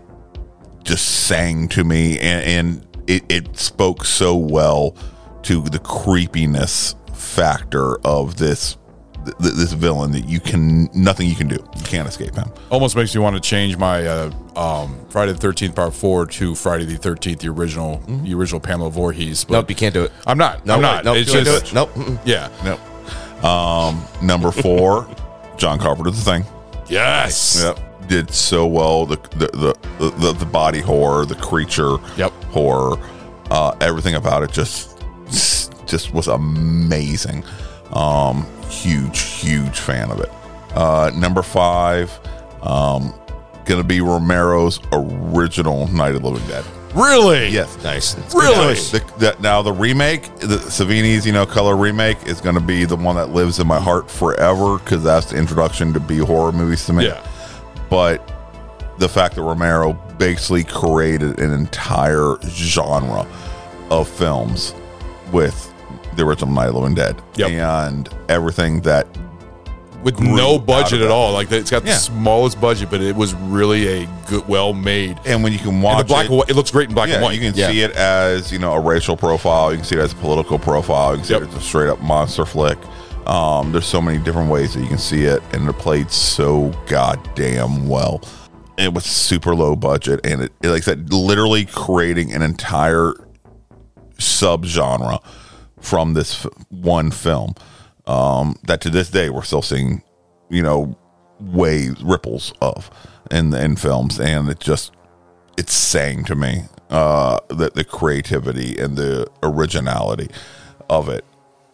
just 0.83 1.25
sang 1.27 1.67
to 1.69 1.83
me, 1.83 2.17
and, 2.19 2.43
and 2.43 2.87
it 3.07 3.23
it 3.29 3.57
spoke 3.57 4.03
so 4.05 4.35
well 4.35 4.95
to 5.43 5.61
the 5.61 5.79
creepiness 5.79 6.95
factor 7.15 7.97
of 8.05 8.37
this. 8.37 8.77
th- 9.25 9.35
This 9.39 9.73
villain 9.73 10.11
that 10.11 10.25
you 10.25 10.39
can 10.39 10.87
nothing 10.93 11.27
you 11.27 11.35
can 11.35 11.47
do, 11.47 11.55
you 11.55 11.83
can't 11.83 12.07
escape 12.07 12.35
him. 12.35 12.51
Almost 12.69 12.95
makes 12.95 13.15
me 13.15 13.21
want 13.21 13.35
to 13.35 13.41
change 13.41 13.75
my 13.77 14.05
uh, 14.05 14.31
um, 14.55 14.99
Friday 15.09 15.31
the 15.31 15.37
Thirteenth 15.39 15.75
Part 15.75 15.93
Four 15.93 16.25
to 16.27 16.53
Friday 16.55 16.85
the 16.85 16.97
Thirteenth, 16.97 17.39
the 17.39 17.49
original, 17.49 17.97
the 18.07 18.33
original 18.35 18.59
Pamela 18.59 18.91
Voorhees. 18.91 19.43
But 19.45 19.53
Nope, 19.53 19.69
you 19.71 19.75
can't 19.75 19.93
do 19.93 20.03
it. 20.03 20.11
I'm 20.27 20.37
not. 20.37 20.65
No, 20.65 20.75
I'm 20.75 20.81
not. 20.81 21.05
Nope, 21.05 21.17
it's 21.17 21.27
you 21.29 21.33
can't 21.43 21.45
just 21.45 21.65
do 21.65 21.71
it. 21.71 21.73
Nope. 21.73 21.89
mm-mm. 21.93 22.19
yeah. 22.25 22.49
Nope. 22.63 23.43
Um, 23.43 24.05
number 24.21 24.51
four, 24.51 25.07
John 25.57 25.79
Carpenter's 25.79 26.23
The 26.23 26.31
Thing. 26.31 26.45
Yes. 26.87 27.61
Yep. 27.63 28.07
Did 28.07 28.29
so 28.31 28.67
well. 28.67 29.07
The 29.07 29.15
the 29.37 29.73
the, 29.99 30.09
the, 30.19 30.33
the 30.33 30.45
body 30.45 30.79
horror, 30.81 31.25
the 31.25 31.33
creature 31.35 31.97
Yep. 32.17 32.31
horror, 32.51 32.97
uh, 33.49 33.75
everything 33.81 34.13
about 34.15 34.43
it 34.43 34.51
just 34.51 34.91
just 35.87 36.13
was 36.13 36.27
amazing. 36.27 37.43
Um, 37.91 38.45
huge, 38.69 39.19
huge 39.19 39.79
fan 39.79 40.11
of 40.11 40.19
it. 40.19 40.29
Uh, 40.73 41.11
number 41.15 41.41
five, 41.41 42.11
um, 42.61 43.13
gonna 43.65 43.83
be 43.83 44.01
Romero's 44.01 44.79
original 44.91 45.87
Night 45.87 46.15
of 46.15 46.21
the 46.21 46.29
Living 46.29 46.47
Dead. 46.47 46.65
Really? 46.95 47.49
Yes, 47.49 47.77
Nice. 47.83 48.15
It's 48.17 48.33
Really? 48.33 48.73
the, 48.75 49.03
the, 49.17 49.35
now 49.41 49.61
the 49.61 49.73
remake, 49.73 50.33
the 50.37 50.55
Savini's 50.69 51.25
you 51.25 51.33
know 51.33 51.45
color 51.45 51.75
remake 51.75 52.25
is 52.25 52.39
going 52.39 52.55
to 52.55 52.61
be 52.61 52.85
the 52.85 52.95
one 52.95 53.17
that 53.17 53.31
lives 53.31 53.59
in 53.59 53.67
my 53.67 53.81
heart 53.81 54.09
forever 54.09 54.77
because 54.79 55.03
that's 55.03 55.31
the 55.31 55.37
introduction 55.37 55.91
to 55.91 55.99
B 55.99 56.19
horror 56.19 56.53
movies 56.53 56.85
to 56.85 56.93
me. 56.93 57.07
Yeah. 57.07 57.21
But 57.89 58.31
the 58.97 59.09
fact 59.09 59.35
that 59.35 59.41
Romero 59.41 59.91
basically 60.17 60.63
created 60.63 61.37
an 61.41 61.51
entire 61.51 62.37
genre 62.43 63.27
of 63.91 64.07
films 64.07 64.73
with 65.33 65.73
the 66.15 66.23
original 66.25 66.51
Night 66.53 66.67
of 66.67 66.73
the 66.73 66.79
Living 66.79 66.95
Dead 66.95 67.21
Yep. 67.35 67.49
and 67.51 68.09
everything 68.29 68.81
that 68.81 69.07
With 70.03 70.19
no 70.19 70.59
budget 70.59 71.01
at 71.01 71.09
all. 71.09 71.33
Like 71.33 71.51
it's 71.51 71.71
got 71.71 71.81
the 71.83 71.89
Yeah. 71.89 71.97
smallest 71.97 72.61
budget, 72.61 72.89
but 72.91 73.01
it 73.01 73.15
was 73.15 73.33
really 73.33 74.03
a 74.03 74.09
good, 74.27 74.47
well 74.47 74.71
made. 74.73 75.19
and 75.25 75.43
when 75.43 75.51
you 75.51 75.57
can 75.59 75.81
watch 75.81 76.05
black 76.07 76.25
it, 76.25 76.31
white, 76.31 76.49
it 76.49 76.55
looks 76.55 76.69
great 76.71 76.89
in 76.89 76.95
black 76.95 77.09
yeah, 77.09 77.15
and 77.15 77.23
white. 77.23 77.33
you 77.39 77.49
can 77.51 77.57
Yeah. 77.57 77.69
see 77.71 77.81
it 77.81 77.91
as 77.93 78.51
you 78.51 78.59
know 78.59 78.73
a 78.73 78.79
racial 78.79 79.17
profile. 79.17 79.71
You 79.71 79.77
can 79.77 79.85
see 79.85 79.95
it 79.95 80.01
as 80.01 80.11
a 80.11 80.15
political 80.15 80.59
profile. 80.59 81.11
You 81.11 81.17
can 81.17 81.25
see 81.25 81.33
Yep. 81.33 81.41
it 81.43 81.49
as 81.49 81.55
a 81.55 81.61
straight 81.61 81.89
up 81.89 82.01
monster 82.03 82.45
flick. 82.45 82.77
Um, 83.25 83.71
there's 83.71 83.87
so 83.87 83.99
many 83.99 84.19
different 84.19 84.51
ways 84.51 84.75
that 84.75 84.81
you 84.81 84.87
can 84.87 84.99
see 84.99 85.23
it, 85.23 85.41
and 85.53 85.67
it 85.67 85.73
played 85.79 86.11
so 86.11 86.71
goddamn 86.85 87.87
well. 87.89 88.21
It 88.77 88.93
was 88.93 89.05
super 89.05 89.55
low 89.55 89.75
budget, 89.75 90.19
and 90.23 90.43
it, 90.43 90.51
it 90.61 90.69
like 90.69 90.83
I 90.83 90.85
said, 90.85 91.11
literally 91.11 91.65
creating 91.65 92.31
an 92.33 92.43
entire 92.43 93.13
subgenre 94.19 95.19
from 95.85 96.13
this 96.13 96.43
one 96.69 97.11
film. 97.11 97.55
Um, 98.07 98.57
that 98.63 98.81
to 98.81 98.89
this 98.89 99.09
day 99.09 99.29
we're 99.29 99.43
still 99.43 99.61
seeing, 99.61 100.03
you 100.49 100.61
know, 100.61 100.97
waves 101.39 102.01
ripples 102.03 102.53
of 102.61 102.89
in 103.31 103.53
in 103.53 103.75
films 103.75 104.19
and 104.19 104.47
it 104.49 104.59
just 104.59 104.93
it's 105.57 105.73
saying 105.73 106.23
to 106.23 106.33
me 106.35 106.61
uh 106.91 107.37
the, 107.49 107.71
the 107.75 107.83
creativity 107.83 108.77
and 108.79 108.95
the 108.95 109.27
originality 109.43 110.29
of 110.89 111.09
it 111.09 111.25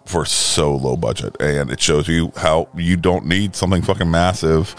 for 0.05 0.25
so 0.25 0.75
low 0.75 0.97
budget 0.97 1.35
and 1.39 1.69
it 1.69 1.79
shows 1.79 2.07
you 2.07 2.31
how 2.37 2.67
you 2.75 2.97
don't 2.97 3.25
need 3.27 3.55
something 3.55 3.83
fucking 3.83 4.09
massive 4.09 4.73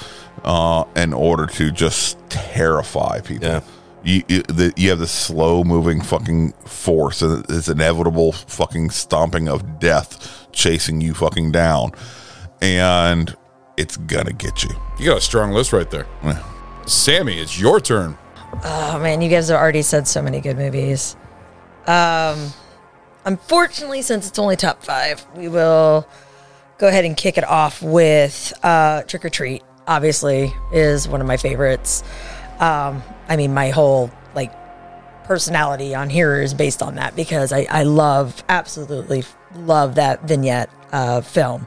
uh 0.44 0.82
in 0.96 1.12
order 1.12 1.46
to 1.46 1.70
just 1.70 2.18
terrify 2.28 3.20
people 3.20 3.46
Yeah. 3.46 3.60
You 4.04 4.22
you, 4.28 4.42
the, 4.42 4.72
you 4.76 4.90
have 4.90 4.98
this 4.98 5.12
slow 5.12 5.64
moving 5.64 6.00
fucking 6.00 6.52
force 6.64 7.22
and 7.22 7.44
it's 7.48 7.68
inevitable 7.68 8.32
fucking 8.32 8.90
stomping 8.90 9.48
of 9.48 9.78
death 9.78 10.48
chasing 10.52 11.00
you 11.00 11.14
fucking 11.14 11.52
down 11.52 11.92
and 12.60 13.36
it's 13.76 13.96
gonna 13.96 14.32
get 14.32 14.62
you 14.62 14.70
You 14.98 15.06
got 15.06 15.18
a 15.18 15.22
strong 15.22 15.52
list 15.52 15.72
right 15.72 15.90
there. 15.90 16.06
Yeah. 16.22 16.42
Sammy, 16.86 17.38
it's 17.38 17.58
your 17.58 17.80
turn. 17.80 18.18
Oh 18.64 18.98
man, 18.98 19.22
you 19.22 19.30
guys 19.30 19.48
have 19.48 19.58
already 19.58 19.82
said 19.82 20.06
so 20.06 20.20
many 20.20 20.40
good 20.40 20.58
movies. 20.58 21.16
Um, 21.86 22.52
unfortunately, 23.24 24.02
since 24.02 24.28
it's 24.28 24.38
only 24.38 24.56
top 24.56 24.84
five, 24.84 25.24
we 25.34 25.48
will 25.48 26.06
go 26.78 26.88
ahead 26.88 27.04
and 27.04 27.16
kick 27.16 27.38
it 27.38 27.44
off 27.44 27.82
with 27.82 28.52
uh, 28.62 29.02
Trick 29.02 29.24
or 29.24 29.30
Treat. 29.30 29.62
Obviously, 29.86 30.52
is 30.72 31.08
one 31.08 31.20
of 31.20 31.26
my 31.26 31.36
favorites. 31.36 32.04
Um, 32.62 33.02
I 33.28 33.36
mean, 33.36 33.52
my 33.52 33.70
whole 33.70 34.10
like 34.34 34.52
personality 35.24 35.94
on 35.96 36.08
here 36.08 36.40
is 36.40 36.54
based 36.54 36.80
on 36.80 36.94
that 36.94 37.16
because 37.16 37.52
I, 37.52 37.66
I 37.68 37.82
love 37.82 38.42
absolutely 38.48 39.24
love 39.56 39.96
that 39.96 40.22
vignette 40.22 40.70
uh, 40.92 41.22
film 41.22 41.66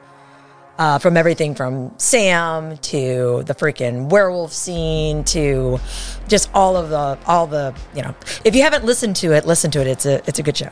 uh, 0.78 1.00
from 1.00 1.16
everything 1.18 1.56
from 1.56 1.94
Sam 1.98 2.78
to 2.78 3.44
the 3.46 3.56
freaking 3.56 4.10
werewolf 4.10 4.52
scene 4.52 5.24
to 5.26 5.80
just 6.28 6.50
all 6.54 6.76
of 6.76 6.90
the 6.90 7.18
all 7.26 7.48
the 7.48 7.74
you 7.96 8.02
know 8.02 8.14
if 8.44 8.56
you 8.56 8.62
haven't 8.64 8.84
listened 8.84 9.16
to 9.18 9.32
it 9.32 9.46
listen 9.46 9.72
to 9.72 9.80
it 9.82 9.88
it's 9.88 10.06
a 10.06 10.16
it's 10.28 10.40
a 10.40 10.44
good 10.44 10.58
show 10.58 10.70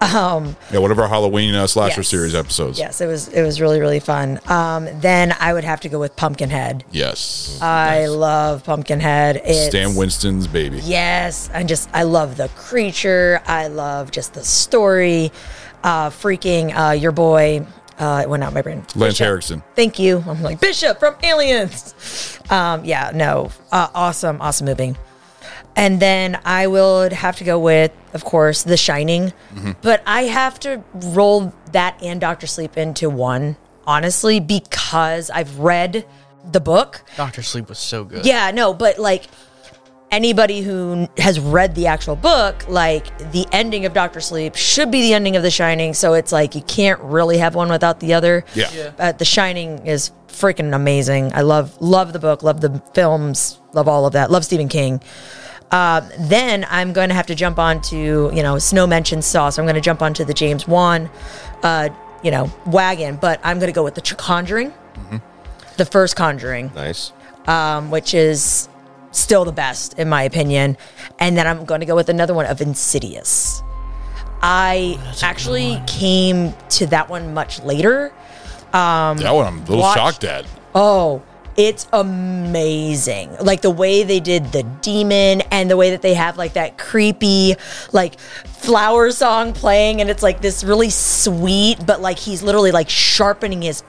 um 0.00 0.56
Yeah, 0.72 0.78
one 0.78 0.90
of 0.92 0.98
our 0.98 1.08
Halloween 1.08 1.54
uh, 1.54 1.66
slasher 1.66 2.00
Yes. 2.00 2.08
series 2.08 2.34
episodes. 2.34 2.78
yes 2.78 3.00
it 3.00 3.06
was 3.06 3.28
it 3.28 3.42
was 3.42 3.60
really 3.60 3.80
really 3.80 4.00
fun 4.00 4.38
um 4.46 4.88
then 5.00 5.34
I 5.38 5.52
would 5.52 5.64
have 5.64 5.80
to 5.80 5.88
go 5.88 5.98
with 5.98 6.14
Pumpkinhead 6.16 6.84
Yes. 6.90 7.58
I 7.60 8.06
love 8.06 8.64
Pumpkinhead 8.64 9.42
it's, 9.44 9.66
Stan 9.68 9.94
Winston's 9.94 10.46
baby. 10.46 10.80
Yes, 10.84 11.50
I 11.52 11.64
just 11.64 11.88
I 11.92 12.04
love 12.04 12.36
the 12.36 12.48
creature. 12.50 13.40
I 13.46 13.66
love 13.68 14.10
just 14.10 14.34
the 14.34 14.44
story. 14.44 15.32
Uh, 15.82 16.08
freaking 16.10 16.74
uh, 16.76 16.92
your 16.92 17.12
boy. 17.12 17.66
Uh, 17.98 18.20
it 18.24 18.28
went 18.28 18.42
out 18.42 18.52
my 18.52 18.62
brain. 18.62 18.78
Lance 18.94 19.14
Bishop. 19.14 19.24
Henriksen. 19.26 19.62
Thank 19.76 19.98
you. 19.98 20.22
I'm 20.26 20.42
like 20.42 20.60
Bishop 20.60 20.98
from 20.98 21.16
Aliens. 21.22 22.40
Um, 22.50 22.84
yeah, 22.84 23.12
no, 23.14 23.50
uh, 23.72 23.88
awesome, 23.94 24.40
awesome 24.40 24.66
movie. 24.66 24.94
And 25.76 26.00
then 26.00 26.40
I 26.44 26.66
would 26.66 27.12
have 27.12 27.36
to 27.36 27.44
go 27.44 27.58
with, 27.58 27.90
of 28.12 28.24
course, 28.24 28.62
The 28.62 28.76
Shining. 28.76 29.32
But 29.82 30.02
I 30.06 30.22
have 30.24 30.60
to 30.60 30.82
roll 30.92 31.52
that 31.72 32.00
and 32.02 32.20
Doctor 32.20 32.46
Sleep 32.46 32.76
into 32.76 33.10
one, 33.10 33.56
honestly, 33.86 34.38
because 34.40 35.30
I've 35.30 35.58
read 35.58 36.06
the 36.52 36.60
book. 36.60 37.02
Doctor 37.16 37.42
Sleep 37.42 37.68
was 37.68 37.78
so 37.78 38.04
good. 38.04 38.24
Yeah, 38.24 38.50
no, 38.52 38.72
but 38.74 38.98
like 38.98 39.26
anybody 40.14 40.60
who 40.60 41.08
has 41.18 41.38
read 41.40 41.74
the 41.74 41.86
actual 41.88 42.16
book, 42.16 42.66
like 42.68 43.06
the 43.32 43.46
ending 43.52 43.84
of 43.84 43.92
Doctor 43.92 44.20
Sleep 44.20 44.54
should 44.54 44.90
be 44.90 45.02
the 45.02 45.12
ending 45.14 45.36
of 45.36 45.42
The 45.42 45.50
Shining. 45.50 45.92
So 45.94 46.14
it's 46.14 46.32
like 46.32 46.54
you 46.54 46.62
can't 46.62 47.00
really 47.00 47.38
have 47.38 47.54
one 47.54 47.68
without 47.68 48.00
the 48.00 48.14
other. 48.14 48.44
Yeah. 48.54 48.70
Yeah. 48.72 48.92
Uh, 48.98 49.12
the 49.12 49.24
Shining 49.24 49.86
is 49.86 50.12
freaking 50.28 50.74
amazing. 50.74 51.32
I 51.34 51.42
love 51.42 51.76
love 51.80 52.12
the 52.12 52.18
book, 52.18 52.42
love 52.42 52.60
the 52.60 52.82
films, 52.94 53.58
love 53.72 53.88
all 53.88 54.06
of 54.06 54.12
that. 54.14 54.30
Love 54.30 54.44
Stephen 54.44 54.68
King. 54.68 55.00
Uh, 55.70 56.02
then 56.20 56.64
I'm 56.70 56.92
going 56.92 57.08
to 57.08 57.14
have 57.16 57.26
to 57.26 57.34
jump 57.34 57.58
on 57.58 57.80
to 57.82 57.96
you 58.32 58.42
know, 58.42 58.58
Snow 58.58 58.86
mentioned 58.86 59.24
Saw, 59.24 59.50
so 59.50 59.60
I'm 59.60 59.66
going 59.66 59.74
to 59.74 59.80
jump 59.80 60.02
onto 60.02 60.24
the 60.24 60.34
James 60.34 60.68
Wan, 60.68 61.10
uh, 61.64 61.88
you 62.22 62.30
know, 62.30 62.52
wagon. 62.66 63.16
But 63.16 63.40
I'm 63.42 63.58
going 63.58 63.72
to 63.72 63.74
go 63.74 63.82
with 63.82 63.94
the 63.96 64.00
Ch- 64.00 64.16
Conjuring, 64.16 64.72
the 65.76 65.84
first 65.84 66.14
Conjuring 66.14 66.70
Nice. 66.76 67.12
um, 67.48 67.90
which 67.90 68.14
is 68.14 68.68
still 69.16 69.44
the 69.44 69.52
best 69.52 69.98
in 69.98 70.08
my 70.08 70.22
opinion. 70.22 70.76
And 71.18 71.36
then 71.36 71.46
I'm 71.46 71.64
going 71.64 71.80
to 71.80 71.86
go 71.86 71.94
with 71.94 72.08
another 72.08 72.34
one 72.34 72.46
of 72.46 72.60
Insidious. 72.60 73.62
I 74.42 74.98
actually 75.22 75.82
came 75.86 76.52
to 76.70 76.86
that 76.88 77.08
one 77.08 77.32
much 77.32 77.62
later. 77.62 78.12
Um, 78.72 79.16
that 79.18 79.34
one 79.34 79.46
I'm 79.46 79.58
a 79.58 79.60
little 79.60 79.78
watch- 79.78 79.96
shocked 79.96 80.24
at. 80.24 80.44
Oh, 80.74 81.22
it's 81.56 81.86
amazing. 81.92 83.36
Like 83.40 83.62
the 83.62 83.70
way 83.70 84.02
they 84.02 84.18
did 84.20 84.52
the 84.52 84.64
demon 84.82 85.42
and 85.52 85.70
the 85.70 85.76
way 85.76 85.90
that 85.90 86.02
they 86.02 86.14
have 86.14 86.36
like 86.36 86.54
that 86.54 86.78
creepy 86.78 87.54
like 87.92 88.18
flower 88.18 89.10
song 89.12 89.52
playing 89.52 90.00
and 90.00 90.10
it's 90.10 90.22
like 90.22 90.40
this 90.40 90.64
really 90.64 90.90
sweet 90.90 91.84
but 91.86 92.00
like 92.00 92.18
he's 92.18 92.42
literally 92.42 92.72
like 92.72 92.88
sharpening 92.88 93.62
his 93.62 93.82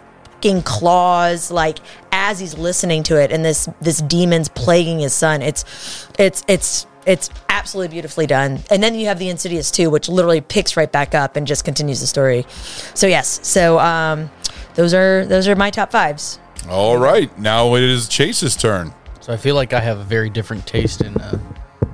fucking 0.45 0.62
claws 0.63 1.49
like 1.51 1.79
as 2.12 2.39
he's 2.39 2.58
listening 2.58 3.03
to 3.03 3.21
it 3.21 3.31
and 3.31 3.43
this 3.43 3.67
this 3.81 3.99
demon's 4.01 4.49
plaguing 4.49 4.99
his 4.99 5.13
son. 5.13 5.41
It's 5.41 6.08
it's 6.19 6.43
it's 6.47 6.86
it's 7.05 7.29
absolutely 7.49 7.89
beautifully 7.93 8.27
done. 8.27 8.60
And 8.69 8.81
then 8.81 8.95
you 8.95 9.05
have 9.08 9.19
the 9.19 9.29
Insidious 9.29 9.71
2 9.71 9.89
which 9.89 10.08
literally 10.10 10.41
picks 10.41 10.77
right 10.77 10.91
back 10.91 11.15
up 11.15 11.36
and 11.36 11.47
just 11.47 11.65
continues 11.65 11.99
the 11.99 12.08
story. 12.08 12.45
So 12.93 13.08
yes. 13.08 13.39
So 13.47 13.79
um 13.79 14.29
those 14.75 14.93
are 14.93 15.25
those 15.25 15.47
are 15.47 15.55
my 15.55 15.71
top 15.71 15.91
5s. 15.91 16.39
All 16.69 16.97
right, 16.97 17.36
now 17.38 17.75
it 17.75 17.84
is 17.84 18.08
Chase's 18.08 18.55
turn. 18.55 18.93
So 19.21 19.34
I 19.34 19.38
feel 19.38 19.55
like 19.55 19.73
I 19.73 19.79
have 19.79 19.99
a 19.99 20.03
very 20.03 20.29
different 20.29 20.65
taste 20.67 21.01
in 21.01 21.15
uh, 21.17 21.39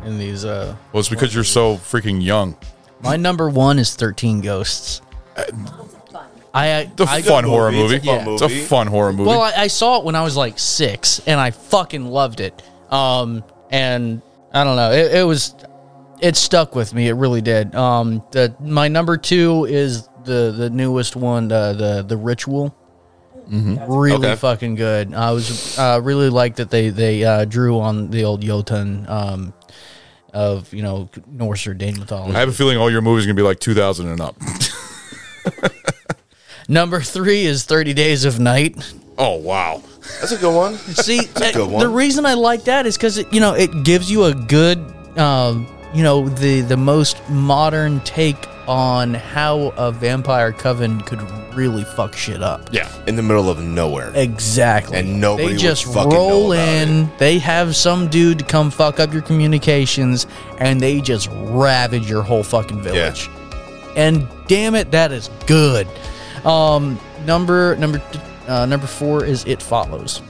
in 0.05 0.17
these. 0.17 0.45
Uh, 0.45 0.75
Well, 0.91 0.99
it's 0.99 1.09
because 1.09 1.33
you're 1.35 1.43
so 1.43 1.75
freaking 1.75 2.23
young. 2.23 2.57
my 3.01 3.17
number 3.17 3.49
one 3.49 3.79
is 3.79 3.95
Thirteen 3.95 4.39
Ghosts. 4.41 5.01
I 6.53 6.89
The 6.95 7.05
I, 7.05 7.21
fun 7.21 7.43
horror 7.45 7.71
movie. 7.71 7.95
movie. 7.95 7.95
It's 7.95 8.05
a 8.05 8.23
fun 8.25 8.33
It's 8.33 8.41
a 8.41 8.47
movie. 8.49 8.61
fun 8.61 8.87
horror 8.87 9.13
movie. 9.13 9.29
Well, 9.29 9.41
I, 9.41 9.53
I 9.55 9.67
saw 9.67 9.99
it 9.99 10.03
when 10.05 10.15
I 10.15 10.23
was 10.23 10.35
like 10.35 10.59
six, 10.59 11.19
and 11.25 11.39
I 11.39 11.51
fucking 11.51 12.05
loved 12.05 12.39
it. 12.41 12.61
Um, 12.91 13.43
and 13.69 14.21
I 14.53 14.63
don't 14.65 14.75
know, 14.75 14.91
it, 14.91 15.13
it 15.15 15.23
was, 15.25 15.55
it 16.19 16.35
stuck 16.35 16.75
with 16.75 16.93
me. 16.93 17.07
It 17.07 17.13
really 17.13 17.41
did. 17.41 17.73
Um, 17.73 18.21
the 18.31 18.53
my 18.59 18.89
number 18.89 19.15
two 19.17 19.63
is 19.65 20.09
the 20.25 20.53
the 20.55 20.69
newest 20.69 21.15
one, 21.15 21.47
the 21.47 21.73
the 21.73 22.03
the 22.07 22.17
Ritual. 22.17 22.75
Really 23.47 24.13
Okay. 24.13 24.35
fucking 24.35 24.75
good. 24.75 25.13
I 25.13 25.31
was 25.31 25.77
uh, 25.79 25.99
really 26.03 26.29
like 26.29 26.57
that 26.57 26.69
they 26.69 26.89
they 26.89 27.23
uh, 27.23 27.45
drew 27.45 27.79
on 27.79 28.09
the 28.09 28.23
old 28.25 28.41
Jotun 28.41 29.05
um, 29.09 29.53
of 30.33 30.73
you 30.73 30.83
know 30.83 31.09
Norse 31.29 31.65
or 31.67 31.73
Dane 31.73 31.97
mythology. 31.99 32.35
I 32.35 32.39
have 32.39 32.49
a 32.49 32.53
feeling 32.53 32.77
all 32.77 32.89
your 32.91 33.01
movies 33.01 33.25
are 33.25 33.27
gonna 33.27 33.35
be 33.35 33.41
like 33.41 33.59
2000 33.59 34.07
and 34.09 34.21
up. 34.21 34.35
Number 36.71 37.01
three 37.01 37.45
is 37.45 37.65
Thirty 37.65 37.93
Days 37.93 38.23
of 38.23 38.39
Night. 38.39 38.93
oh 39.17 39.35
wow. 39.35 39.83
That's 40.21 40.31
a 40.31 40.37
good 40.37 40.55
one. 40.55 40.75
See, 40.77 41.19
a 41.19 41.51
good 41.51 41.69
one. 41.69 41.81
the 41.81 41.89
reason 41.89 42.25
I 42.25 42.33
like 42.33 42.63
that 42.63 42.85
is 42.85 42.95
because 42.95 43.17
you 43.33 43.41
know 43.41 43.53
it 43.53 43.83
gives 43.83 44.09
you 44.09 44.23
a 44.23 44.33
good, 44.33 44.79
um, 45.17 45.67
you 45.93 46.01
know, 46.01 46.29
the 46.29 46.61
the 46.61 46.77
most 46.77 47.17
modern 47.29 47.99
take 48.01 48.47
on 48.69 49.13
how 49.13 49.73
a 49.75 49.91
vampire 49.91 50.53
coven 50.53 51.01
could 51.01 51.19
really 51.53 51.83
fuck 51.83 52.15
shit 52.15 52.41
up. 52.41 52.69
Yeah. 52.71 52.89
In 53.05 53.17
the 53.17 53.21
middle 53.23 53.49
of 53.49 53.59
nowhere. 53.61 54.13
Exactly. 54.15 54.97
And 54.97 55.19
nobody 55.19 55.47
They 55.47 55.53
would 55.53 55.59
just 55.59 55.83
fucking 55.93 56.09
roll 56.09 56.49
know 56.49 56.53
about 56.53 56.87
in. 56.87 57.11
They 57.17 57.37
have 57.39 57.75
some 57.75 58.07
dude 58.07 58.39
to 58.39 58.45
come 58.45 58.71
fuck 58.71 59.01
up 59.01 59.11
your 59.11 59.23
communications, 59.23 60.25
and 60.57 60.79
they 60.79 61.01
just 61.01 61.27
ravage 61.33 62.09
your 62.09 62.23
whole 62.23 62.43
fucking 62.43 62.81
village. 62.81 63.29
And 63.97 64.25
damn 64.47 64.73
it, 64.75 64.91
that 64.91 65.11
is 65.11 65.29
good. 65.47 65.85
Um, 66.45 66.99
number 67.25 67.75
number 67.77 68.01
uh, 68.47 68.65
number 68.65 68.87
four 68.87 69.23
is 69.25 69.45
It 69.45 69.61
Follows. 69.61 70.21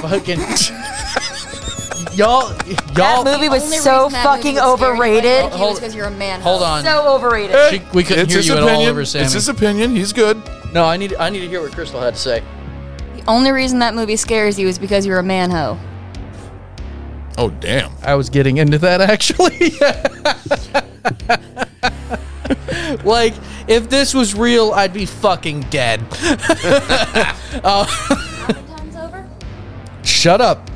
Fucking 0.00 0.38
y'all, 2.16 2.50
y'all. 2.96 3.22
That 3.22 3.36
movie 3.36 3.48
was 3.48 3.64
Only 3.64 3.76
so 3.78 4.04
reason 4.04 4.12
that 4.12 4.24
fucking 4.24 4.54
movie 4.54 4.66
was 4.66 4.78
scary, 4.80 4.92
overrated. 4.92 5.42
like, 5.44 5.52
you 5.52 5.58
Hold- 5.58 5.74
because 5.76 5.94
you're 5.94 6.06
a 6.06 6.10
man. 6.10 6.40
Hold 6.40 6.62
on. 6.62 6.82
So 6.84 7.14
overrated. 7.14 7.56
She- 7.70 7.82
we 7.96 8.02
couldn't 8.02 8.24
it's 8.24 8.32
hear 8.32 8.38
his 8.38 8.48
you 8.48 8.54
at 8.54 8.62
opinion. 8.62 8.80
all 8.86 8.90
over 8.90 9.04
Sammy. 9.04 9.24
It's 9.24 9.34
his 9.34 9.48
opinion. 9.48 9.94
He's 9.94 10.12
good. 10.12 10.40
no, 10.72 10.84
I 10.84 10.96
need 10.96 11.14
I 11.16 11.28
need 11.30 11.40
to 11.40 11.48
hear 11.48 11.60
what 11.62 11.72
Crystal 11.72 12.00
had 12.00 12.14
to 12.14 12.20
say. 12.20 12.42
The 13.16 13.24
only 13.30 13.52
reason 13.52 13.78
that 13.80 13.94
movie 13.94 14.16
scares 14.16 14.58
you 14.58 14.66
is 14.68 14.78
because 14.78 15.06
you're 15.06 15.18
a 15.18 15.22
man 15.22 15.50
hoe. 15.50 15.78
Oh 17.38 17.50
damn. 17.50 17.92
I 18.02 18.14
was 18.14 18.28
getting 18.30 18.56
into 18.56 18.78
that 18.78 19.00
actually. 19.10 19.72
like, 23.04 23.34
if 23.68 23.88
this 23.88 24.14
was 24.14 24.34
real, 24.34 24.72
I'd 24.72 24.92
be 24.92 25.06
fucking 25.06 25.60
dead. 25.70 26.08
Time's 27.64 28.96
over. 28.96 29.28
Shut 30.02 30.40
up. 30.40 30.70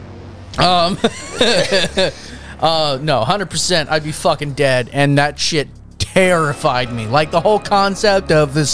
Um, 0.58 0.98
uh, 2.60 2.98
no, 3.00 3.22
hundred 3.24 3.50
percent, 3.50 3.90
I'd 3.90 4.02
be 4.04 4.12
fucking 4.12 4.54
dead, 4.54 4.90
and 4.92 5.18
that 5.18 5.38
shit 5.38 5.68
terrified 5.98 6.92
me. 6.92 7.06
Like 7.06 7.30
the 7.30 7.40
whole 7.40 7.60
concept 7.60 8.32
of 8.32 8.54
this 8.54 8.72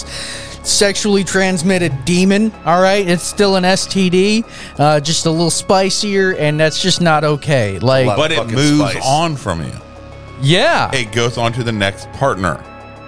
sexually 0.63 1.25
transmitted 1.25 2.05
demon. 2.07 2.51
All 2.65 2.81
right, 2.81 3.07
it's 3.07 3.23
still 3.23 3.57
an 3.57 3.65
STD, 3.65 4.45
uh, 4.79 5.01
just 5.01 5.27
a 5.27 5.31
little 5.31 5.51
spicier, 5.51 6.35
and 6.37 6.59
that's 6.59 6.81
just 6.81 7.01
not 7.03 7.23
okay. 7.25 7.79
Like, 7.79 8.07
But 8.17 8.33
it 8.33 8.47
moves 8.47 8.93
spice. 8.93 9.05
on 9.07 9.37
from 9.37 9.63
you. 9.63 9.73
yeah, 10.41 10.91
It 10.95 11.13
goes 11.13 11.37
on 11.37 11.53
to 11.53 11.63
the 11.63 11.73
next 11.73 12.11
partner. 12.13 12.63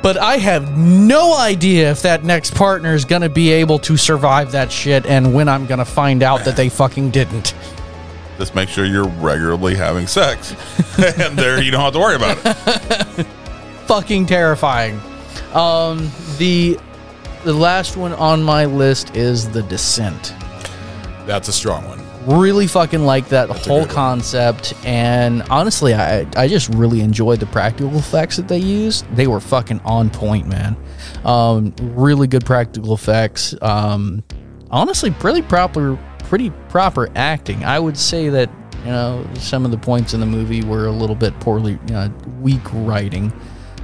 But 0.07 0.17
I 0.17 0.37
have 0.37 0.79
no 0.79 1.37
idea 1.37 1.91
if 1.91 2.03
that 2.03 2.23
next 2.23 2.55
partner 2.55 2.95
is 2.95 3.05
gonna 3.05 3.29
be 3.29 3.51
able 3.51 3.81
to 3.81 3.97
survive 3.97 4.53
that 4.53 4.71
shit, 4.71 5.05
and 5.05 5.35
when 5.35 5.49
I'm 5.49 5.67
gonna 5.67 5.85
find 5.85 6.23
out 6.23 6.45
that 6.45 6.55
they 6.55 6.69
fucking 6.69 7.11
didn't. 7.11 7.55
Just 8.39 8.55
make 8.55 8.69
sure 8.69 8.85
you're 8.85 9.09
regularly 9.09 9.75
having 9.75 10.07
sex, 10.07 10.53
and 10.99 11.37
there 11.37 11.61
you 11.61 11.73
don't 11.73 11.81
have 11.81 11.93
to 11.95 11.99
worry 11.99 12.15
about 12.15 12.39
it. 12.45 13.27
fucking 13.87 14.27
terrifying. 14.27 15.01
Um, 15.53 16.09
the 16.39 16.79
the 17.43 17.53
last 17.53 17.97
one 17.97 18.13
on 18.13 18.45
my 18.45 18.65
list 18.65 19.17
is 19.17 19.51
The 19.51 19.65
Descent. 19.65 20.35
That's 21.27 21.49
a 21.49 21.53
strong 21.53 21.85
one. 21.89 21.96
Really 22.27 22.67
fucking 22.67 23.05
like 23.05 23.29
that 23.29 23.51
a 23.51 23.53
whole 23.53 23.87
concept, 23.87 24.75
and 24.85 25.43
honestly, 25.43 25.95
I 25.95 26.27
I 26.37 26.49
just 26.49 26.69
really 26.71 27.01
enjoyed 27.01 27.39
the 27.39 27.47
practical 27.47 27.97
effects 27.97 28.37
that 28.37 28.49
they 28.49 28.59
used. 28.59 29.07
They 29.15 29.29
were 29.29 29.39
fucking 29.39 29.81
on 29.85 30.11
point, 30.11 30.49
man. 30.49 30.77
Um, 31.25 31.73
really 31.81 32.27
good 32.27 32.45
practical 32.45 32.95
effects. 32.95 33.55
Um, 33.63 34.25
honestly, 34.73 35.13
pretty 35.13 35.41
proper, 35.43 35.97
pretty 36.25 36.51
proper 36.69 37.09
acting. 37.15 37.65
I 37.65 37.79
would 37.79 37.97
say 37.97 38.29
that 38.29 38.51
you 38.81 38.91
know 38.91 39.25
some 39.35 39.65
of 39.65 39.71
the 39.71 39.79
points 39.79 40.13
in 40.13 40.19
the 40.19 40.27
movie 40.27 40.65
were 40.65 40.87
a 40.87 40.93
little 40.93 41.17
bit 41.17 41.39
poorly, 41.39 41.79
uh, 41.93 42.09
weak 42.41 42.63
writing, 42.73 43.33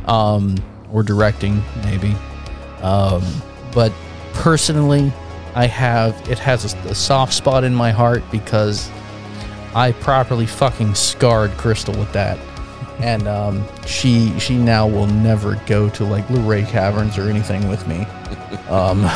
um, 0.07 0.57
or 0.91 1.05
directing 1.05 1.63
maybe. 1.85 2.17
Um, 2.81 3.23
but 3.73 3.93
personally, 4.33 5.13
I 5.55 5.67
have 5.67 6.29
it 6.31 6.39
has 6.39 6.73
a, 6.73 6.77
a 6.89 6.95
soft 6.95 7.35
spot 7.35 7.65
in 7.65 7.75
my 7.75 7.91
heart 7.91 8.23
because 8.31 8.91
I 9.75 9.93
properly 9.93 10.47
fucking 10.47 10.95
scarred 10.95 11.51
Crystal 11.53 11.95
with 11.99 12.13
that. 12.13 12.39
And 13.01 13.27
um, 13.27 13.67
she 13.87 14.39
she 14.39 14.57
now 14.57 14.87
will 14.87 15.07
never 15.07 15.57
go 15.67 15.89
to 15.91 16.05
like 16.05 16.29
Luray 16.31 16.65
Caverns 16.65 17.19
or 17.19 17.29
anything 17.29 17.69
with 17.69 17.87
me, 17.89 18.01
um, 18.69 19.09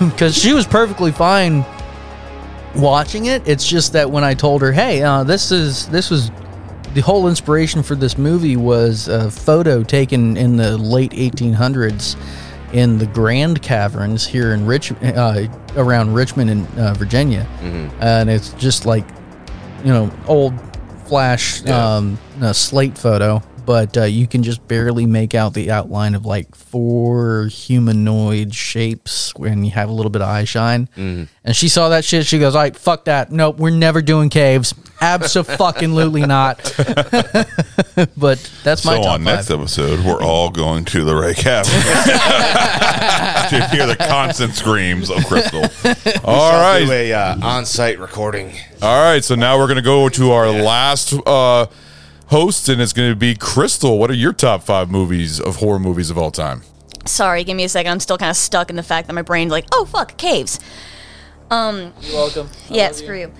because 0.10 0.36
she 0.36 0.52
was 0.52 0.66
perfectly 0.66 1.12
fine 1.12 1.64
watching 2.76 3.26
it. 3.26 3.46
It's 3.48 3.66
just 3.66 3.92
that 3.94 4.10
when 4.10 4.24
I 4.24 4.34
told 4.34 4.60
her, 4.62 4.72
"Hey, 4.72 5.02
uh, 5.02 5.24
this 5.24 5.52
is 5.52 5.88
this 5.88 6.10
was 6.10 6.30
the 6.92 7.00
whole 7.00 7.28
inspiration 7.28 7.82
for 7.82 7.94
this 7.94 8.18
movie 8.18 8.56
was 8.56 9.08
a 9.08 9.30
photo 9.30 9.82
taken 9.82 10.36
in 10.36 10.56
the 10.56 10.76
late 10.76 11.12
1800s 11.12 12.16
in 12.72 12.98
the 12.98 13.06
Grand 13.06 13.60
Caverns 13.62 14.26
here 14.26 14.52
in 14.52 14.64
Rich 14.66 14.92
uh, 15.02 15.46
around 15.76 16.14
Richmond 16.14 16.50
in 16.50 16.66
uh, 16.78 16.94
Virginia, 16.94 17.46
and 18.00 18.30
it's 18.30 18.52
just 18.54 18.86
like 18.86 19.04
you 19.84 19.92
know 19.92 20.10
old 20.26 20.54
flash 21.06 21.64
um, 21.66 22.18
uh, 22.40 22.52
slate 22.52 22.96
photo. 22.96 23.42
But 23.70 23.96
uh, 23.96 24.02
you 24.02 24.26
can 24.26 24.42
just 24.42 24.66
barely 24.66 25.06
make 25.06 25.32
out 25.32 25.54
the 25.54 25.70
outline 25.70 26.16
of 26.16 26.26
like 26.26 26.56
four 26.56 27.44
humanoid 27.44 28.52
shapes 28.52 29.32
when 29.36 29.62
you 29.62 29.70
have 29.70 29.88
a 29.88 29.92
little 29.92 30.10
bit 30.10 30.22
of 30.22 30.28
eye 30.28 30.42
shine. 30.42 30.88
And 30.96 31.28
she 31.52 31.68
saw 31.68 31.90
that 31.90 32.04
shit. 32.04 32.26
She 32.26 32.40
goes, 32.40 32.56
"All 32.56 32.62
right, 32.62 32.76
fuck 32.76 33.04
that. 33.04 33.30
Nope, 33.30 33.58
we're 33.58 33.70
never 33.70 34.02
doing 34.02 34.28
caves. 34.28 34.74
Absolutely 35.00 36.22
not." 36.22 36.56
but 38.16 38.50
that's 38.64 38.84
my 38.84 38.96
so 38.96 39.02
top 39.02 39.06
on 39.06 39.20
five. 39.20 39.36
next 39.36 39.52
episode, 39.52 40.04
we're 40.04 40.20
all 40.20 40.50
going 40.50 40.84
to 40.86 41.04
the 41.04 41.14
Ray 41.14 41.34
Cabin 41.34 41.70
to 43.50 43.68
hear 43.68 43.86
the 43.86 43.94
constant 43.96 44.54
screams 44.54 45.10
of 45.10 45.24
Crystal. 45.26 45.62
All 46.24 46.40
I'll 46.40 46.84
do 46.84 46.90
a 46.90 47.12
uh, 47.12 47.36
on-site 47.40 48.00
recording. 48.00 48.52
All 48.82 49.00
right. 49.00 49.22
So 49.22 49.36
now 49.36 49.58
we're 49.58 49.68
going 49.68 49.76
to 49.76 49.82
go 49.82 50.08
to 50.08 50.32
our 50.32 50.50
last 50.50 51.14
uh, 51.24 51.66
host, 52.30 52.68
and 52.68 52.80
it's 52.80 52.92
going 52.92 53.10
to 53.10 53.16
be 53.16 53.34
Crystal. 53.34 53.98
What 53.98 54.10
are 54.10 54.14
your 54.14 54.32
top 54.32 54.62
five 54.62 54.90
movies 54.90 55.40
of 55.40 55.56
horror 55.56 55.78
movies 55.78 56.10
of 56.10 56.18
all 56.18 56.30
time? 56.30 56.62
Sorry, 57.06 57.44
give 57.44 57.56
me 57.56 57.64
a 57.64 57.68
second. 57.68 57.92
I'm 57.92 58.00
still 58.00 58.18
kind 58.18 58.30
of 58.30 58.36
stuck 58.36 58.70
in 58.70 58.76
the 58.76 58.82
fact 58.82 59.08
that 59.08 59.14
my 59.14 59.22
brain's 59.22 59.50
like, 59.50 59.66
oh 59.72 59.84
fuck, 59.84 60.16
caves. 60.16 60.60
Um, 61.50 61.92
You're 62.00 62.14
welcome. 62.14 62.48
yeah, 62.68 62.92
screw 62.92 63.18
you. 63.18 63.32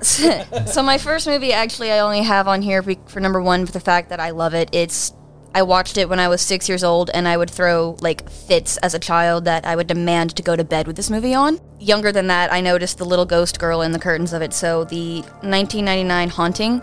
so 0.02 0.82
my 0.82 0.96
first 0.96 1.26
movie, 1.26 1.52
actually, 1.52 1.92
I 1.92 1.98
only 1.98 2.22
have 2.22 2.48
on 2.48 2.62
here 2.62 2.82
for 2.82 3.20
number 3.20 3.40
one 3.42 3.66
for 3.66 3.72
the 3.72 3.80
fact 3.80 4.08
that 4.08 4.20
I 4.20 4.30
love 4.30 4.54
it. 4.54 4.70
It's 4.72 5.12
I 5.54 5.62
watched 5.62 5.98
it 5.98 6.08
when 6.08 6.20
I 6.20 6.28
was 6.28 6.40
six 6.40 6.68
years 6.68 6.84
old, 6.84 7.10
and 7.12 7.26
I 7.28 7.36
would 7.36 7.50
throw 7.50 7.96
like 8.00 8.30
fits 8.30 8.76
as 8.78 8.94
a 8.94 8.98
child 8.98 9.44
that 9.44 9.66
I 9.66 9.76
would 9.76 9.88
demand 9.88 10.36
to 10.36 10.42
go 10.42 10.56
to 10.56 10.64
bed 10.64 10.86
with 10.86 10.96
this 10.96 11.10
movie 11.10 11.34
on. 11.34 11.60
Younger 11.78 12.12
than 12.12 12.28
that, 12.28 12.52
I 12.52 12.60
noticed 12.60 12.98
the 12.98 13.04
little 13.04 13.26
ghost 13.26 13.58
girl 13.58 13.82
in 13.82 13.92
the 13.92 13.98
curtains 13.98 14.32
of 14.32 14.40
it. 14.42 14.54
So 14.54 14.84
the 14.84 15.20
1999 15.42 16.28
Haunting, 16.30 16.82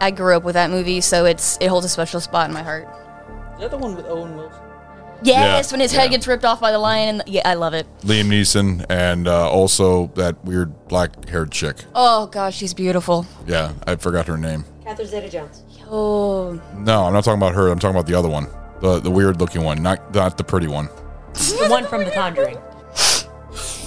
I 0.00 0.10
grew 0.10 0.36
up 0.36 0.44
with 0.44 0.54
that 0.54 0.70
movie, 0.70 1.00
so 1.00 1.24
it's 1.24 1.58
it 1.60 1.68
holds 1.68 1.84
a 1.86 1.88
special 1.88 2.20
spot 2.20 2.48
in 2.48 2.54
my 2.54 2.62
heart. 2.62 2.88
Is 3.54 3.60
that 3.62 3.70
the 3.70 3.78
one 3.78 3.96
with 3.96 4.06
Owen 4.06 4.36
Wilson? 4.36 4.60
Yes, 5.22 5.66
Yeah, 5.68 5.72
when 5.74 5.80
his 5.80 5.92
yeah. 5.92 6.02
head 6.02 6.10
gets 6.12 6.28
ripped 6.28 6.44
off 6.44 6.60
by 6.60 6.70
the 6.70 6.78
lion, 6.78 7.20
and 7.20 7.28
yeah, 7.28 7.42
I 7.44 7.54
love 7.54 7.74
it. 7.74 7.86
Liam 8.02 8.26
Neeson 8.28 8.86
and 8.88 9.26
uh, 9.26 9.50
also 9.50 10.06
that 10.14 10.44
weird 10.44 10.86
black-haired 10.86 11.50
chick. 11.50 11.76
Oh 11.94 12.26
gosh, 12.26 12.56
she's 12.56 12.72
beautiful. 12.72 13.26
Yeah, 13.46 13.72
I 13.86 13.96
forgot 13.96 14.28
her 14.28 14.36
name. 14.38 14.64
Catherine 14.84 15.08
Zeta-Jones. 15.08 15.64
Oh, 15.90 16.52
No, 16.76 17.04
I'm 17.04 17.12
not 17.12 17.24
talking 17.24 17.40
about 17.40 17.54
her. 17.54 17.68
I'm 17.68 17.78
talking 17.80 17.96
about 17.96 18.06
the 18.06 18.14
other 18.14 18.28
one, 18.28 18.46
the 18.80 19.00
the 19.00 19.10
weird-looking 19.10 19.64
one, 19.64 19.82
not 19.82 20.14
not 20.14 20.38
the 20.38 20.44
pretty 20.44 20.68
one. 20.68 20.88
The 21.34 21.66
one 21.68 21.84
from 21.86 22.04
The 22.04 22.10
Conjuring. 22.12 22.56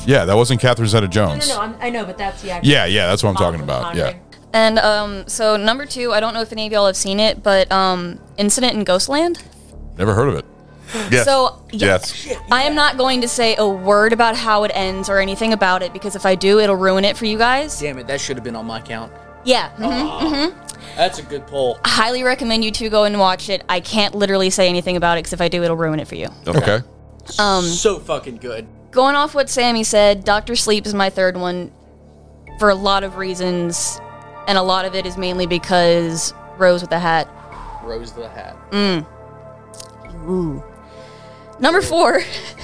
Yeah, 0.05 0.25
that 0.25 0.35
wasn't 0.35 0.59
Catherine 0.59 0.87
Zeta-Jones. 0.87 1.47
no, 1.47 1.55
no. 1.55 1.61
I'm, 1.61 1.75
I 1.79 1.89
know, 1.91 2.03
but 2.05 2.17
that's 2.17 2.41
the 2.41 2.49
actual 2.51 2.69
Yeah, 2.71 2.85
yeah, 2.85 3.07
that's 3.07 3.21
what 3.23 3.29
I'm 3.29 3.35
talking 3.35 3.61
about. 3.61 3.95
Yeah. 3.95 4.13
Conjuring. 4.53 4.77
and 4.77 4.79
um, 4.79 5.27
so 5.27 5.57
number 5.57 5.85
two, 5.85 6.13
I 6.13 6.19
don't 6.19 6.33
know 6.33 6.41
if 6.41 6.51
any 6.51 6.65
of 6.67 6.71
y'all 6.73 6.85
have 6.87 6.95
seen 6.97 7.19
it, 7.19 7.41
but 7.43 7.71
um, 7.71 8.19
Incident 8.37 8.73
in 8.73 8.83
Ghostland. 8.83 9.43
Never 9.97 10.13
heard 10.13 10.29
of 10.29 10.35
it. 10.35 10.45
Yes. 11.09 11.23
So 11.25 11.63
yeah, 11.71 11.87
yes. 11.87 12.27
I 12.51 12.63
am 12.63 12.75
not 12.75 12.97
going 12.97 13.21
to 13.21 13.27
say 13.27 13.55
a 13.57 13.65
word 13.67 14.11
about 14.11 14.35
how 14.35 14.63
it 14.65 14.71
ends 14.73 15.09
or 15.09 15.19
anything 15.19 15.53
about 15.53 15.81
it 15.83 15.93
because 15.93 16.17
if 16.17 16.25
I 16.25 16.35
do, 16.35 16.59
it'll 16.59 16.75
ruin 16.75 17.05
it 17.05 17.15
for 17.15 17.25
you 17.25 17.37
guys. 17.37 17.79
Damn 17.79 17.97
it, 17.97 18.07
that 18.07 18.19
should 18.19 18.35
have 18.35 18.43
been 18.43 18.57
on 18.57 18.65
my 18.65 18.81
count. 18.81 19.11
Yeah. 19.45 19.71
mhm. 19.77 20.53
That's 20.97 21.19
a 21.19 21.23
good 21.23 21.47
poll. 21.47 21.79
I 21.85 21.89
Highly 21.89 22.23
recommend 22.23 22.65
you 22.65 22.71
two 22.71 22.89
go 22.89 23.05
and 23.05 23.17
watch 23.19 23.47
it. 23.49 23.63
I 23.69 23.79
can't 23.79 24.13
literally 24.15 24.49
say 24.49 24.67
anything 24.67 24.97
about 24.97 25.17
it 25.17 25.19
because 25.21 25.33
if 25.33 25.39
I 25.39 25.47
do, 25.47 25.63
it'll 25.63 25.77
ruin 25.77 25.99
it 26.01 26.07
for 26.09 26.15
you. 26.15 26.27
Okay. 26.45 26.79
Um, 27.39 27.63
so 27.63 27.97
fucking 27.99 28.37
good. 28.37 28.67
going 28.91 29.15
off 29.15 29.33
what 29.33 29.49
Sammy 29.49 29.85
said, 29.85 30.25
Doctor 30.25 30.55
Sleep 30.57 30.85
is 30.85 30.93
my 30.93 31.09
third 31.09 31.37
one 31.37 31.71
for 32.59 32.69
a 32.69 32.75
lot 32.75 33.03
of 33.05 33.15
reasons, 33.15 33.99
and 34.47 34.57
a 34.57 34.61
lot 34.61 34.85
of 34.85 34.95
it 34.95 35.05
is 35.05 35.17
mainly 35.17 35.45
because 35.45 36.33
Rose 36.57 36.81
with 36.81 36.89
the 36.89 36.99
Hat. 36.99 37.27
Rose 37.83 38.13
with 38.13 38.23
the 38.23 38.29
Hat. 38.29 38.57
Mm. 38.71 39.05
Ooh. 40.27 40.63
Number 41.59 41.81
four, 41.81 42.21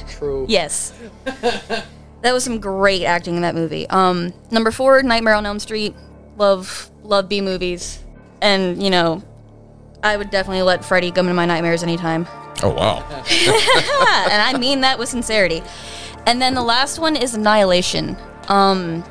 True. 0.10 0.46
yes, 0.50 0.92
that 1.24 2.34
was 2.34 2.44
some 2.44 2.60
great 2.60 3.04
acting 3.04 3.36
in 3.36 3.42
that 3.44 3.54
movie. 3.54 3.88
Um, 3.90 4.34
number 4.50 4.72
four, 4.72 5.04
Nightmare 5.04 5.36
on 5.36 5.46
Elm 5.46 5.60
Street. 5.60 5.96
Love, 6.38 6.90
love 7.04 7.30
B 7.30 7.42
movies, 7.42 8.04
and 8.42 8.82
you 8.82 8.90
know, 8.90 9.24
I 10.04 10.18
would 10.18 10.30
definitely 10.32 10.64
let 10.64 10.84
Freddy 10.84 11.12
come 11.12 11.28
into 11.28 11.36
my 11.36 11.46
nightmares 11.46 11.84
anytime. 11.84 12.28
Oh 12.64 12.74
wow. 12.74 12.98
and 14.30 14.42
I 14.42 14.56
mean 14.58 14.82
that 14.82 14.98
with 14.98 15.10
sincerity. 15.10 15.62
And 16.26 16.42
then 16.42 16.56
the 16.56 16.64
last 16.64 17.00
one 17.00 17.16
is 17.16 17.36
Annihilation. 17.36 18.18
Um, 18.48 19.04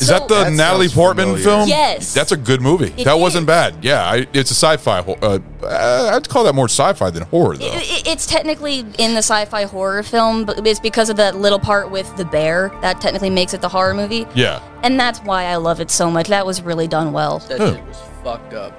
Is 0.00 0.08
that 0.08 0.28
the 0.28 0.44
That 0.44 0.52
Natalie 0.52 0.88
Portman 0.88 1.26
familiar. 1.26 1.44
film? 1.44 1.68
Yes. 1.68 2.14
That's 2.14 2.32
a 2.32 2.36
good 2.36 2.60
movie. 2.60 2.92
It 2.96 3.04
that 3.04 3.18
wasn't 3.18 3.46
bad. 3.46 3.76
Yeah, 3.82 4.02
I, 4.04 4.26
it's 4.32 4.50
a 4.50 4.54
sci-fi. 4.54 5.02
ho- 5.02 5.18
Uh, 5.22 5.38
uh, 5.62 6.10
I'd 6.14 6.28
call 6.28 6.44
that 6.44 6.54
more 6.54 6.66
sci-fi 6.68 7.10
than 7.10 7.22
horror, 7.24 7.56
though. 7.56 7.66
It- 7.66 8.06
It's 8.06 8.26
technically 8.26 8.80
in 8.98 9.12
the 9.14 9.18
sci-fi 9.22 9.64
horror 9.64 10.02
film, 10.02 10.44
but 10.44 10.66
it's 10.66 10.80
because 10.80 11.08
of 11.10 11.16
that 11.16 11.36
little 11.36 11.58
part 11.58 11.90
with 11.90 12.14
the 12.16 12.24
bear 12.24 12.70
that 12.80 13.00
technically 13.00 13.30
makes 13.30 13.54
it 13.54 13.60
the 13.60 13.68
horror 13.68 13.94
movie, 13.94 14.26
yeah. 14.34 14.60
and 14.82 14.98
that's 14.98 15.20
why 15.20 15.44
I 15.44 15.56
love 15.56 15.80
it 15.80 15.90
so 15.90 16.10
much. 16.10 16.28
That 16.28 16.44
was 16.46 16.62
really 16.62 16.88
done 16.88 17.12
well, 17.12 17.38
That 17.48 17.58
Huh. 17.60 17.74
shit 17.74 17.86
was 17.86 17.96
fucked 18.24 18.54
up. 18.54 18.72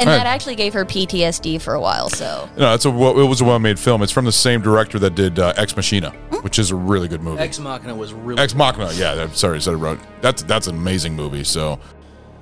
And 0.00 0.08
Right. 0.08 0.16
that 0.16 0.26
actually 0.26 0.56
gave 0.56 0.72
her 0.74 0.84
PTSD 0.84 1.60
for 1.60 1.74
a 1.74 1.80
while. 1.80 2.08
So 2.08 2.48
No, 2.56 2.74
it's 2.74 2.84
a 2.84 2.90
well, 2.90 3.18
it 3.20 3.24
was 3.28 3.40
a 3.40 3.44
well-made 3.44 3.78
film. 3.78 4.02
It's 4.02 4.12
from 4.12 4.24
the 4.24 4.32
same 4.32 4.60
director 4.62 4.98
that 4.98 5.14
did 5.14 5.38
uh, 5.38 5.52
Ex 5.56 5.76
Machina, 5.76 6.10
Hmm? 6.30 6.36
which 6.38 6.58
is 6.58 6.70
a 6.70 6.76
really 6.76 7.06
good 7.08 7.22
movie. 7.22 7.40
Ex 7.40 7.58
Machina 7.58 7.94
was 7.94 8.12
really 8.12 8.42
Ex 8.42 8.54
Machina. 8.54 8.90
Yeah, 8.94 9.12
I'm 9.22 9.34
sorry, 9.34 9.56
I 9.56 9.60
said 9.60 9.74
it 9.74 9.76
wrong. 9.76 10.00
That's 10.20 10.42
that's 10.42 10.66
an 10.66 10.74
amazing 10.76 11.14
movie. 11.14 11.44
So, 11.44 11.78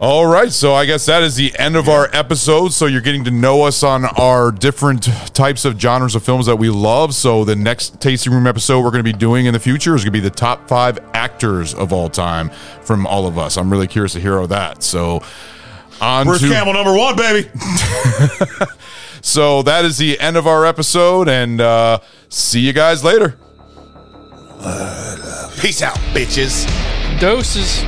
all 0.00 0.26
right. 0.26 0.52
So 0.52 0.74
I 0.74 0.84
guess 0.86 1.06
that 1.06 1.24
is 1.24 1.34
the 1.34 1.52
end 1.58 1.74
of 1.74 1.88
our 1.88 2.08
episode. 2.12 2.72
So 2.72 2.86
you're 2.86 3.00
getting 3.00 3.24
to 3.24 3.32
know 3.32 3.64
us 3.64 3.82
on 3.82 4.04
our 4.04 4.52
different 4.52 5.04
types 5.34 5.64
of 5.64 5.76
genres 5.80 6.14
of 6.14 6.22
films 6.22 6.46
that 6.46 6.54
we 6.56 6.68
love. 6.70 7.14
So 7.16 7.44
the 7.44 7.56
next 7.56 8.00
tasting 8.00 8.32
room 8.32 8.46
episode 8.46 8.78
we're 8.84 8.92
going 8.92 9.04
to 9.04 9.12
be 9.12 9.18
doing 9.18 9.46
in 9.46 9.52
the 9.54 9.58
future 9.58 9.96
is 9.96 10.04
going 10.04 10.12
to 10.12 10.16
be 10.16 10.20
the 10.20 10.30
top 10.30 10.68
five 10.68 11.00
actors 11.14 11.74
of 11.74 11.92
all 11.92 12.08
time 12.08 12.50
from 12.82 13.08
all 13.08 13.26
of 13.26 13.38
us. 13.38 13.56
I'm 13.56 13.70
really 13.70 13.88
curious 13.88 14.12
to 14.12 14.20
hear 14.20 14.38
all 14.38 14.46
that. 14.46 14.84
So. 14.84 15.20
On 16.00 16.26
Bruce 16.26 16.40
to, 16.40 16.48
Campbell, 16.48 16.74
number 16.74 16.96
one, 16.96 17.16
baby. 17.16 17.48
so 19.20 19.62
that 19.62 19.84
is 19.84 19.98
the 19.98 20.18
end 20.20 20.36
of 20.36 20.46
our 20.46 20.64
episode, 20.64 21.28
and 21.28 21.60
uh, 21.60 21.98
see 22.28 22.60
you 22.60 22.72
guys 22.72 23.02
later. 23.02 23.36
Peace 25.60 25.82
out, 25.82 25.96
bitches. 26.14 26.66
Doses. 27.20 27.82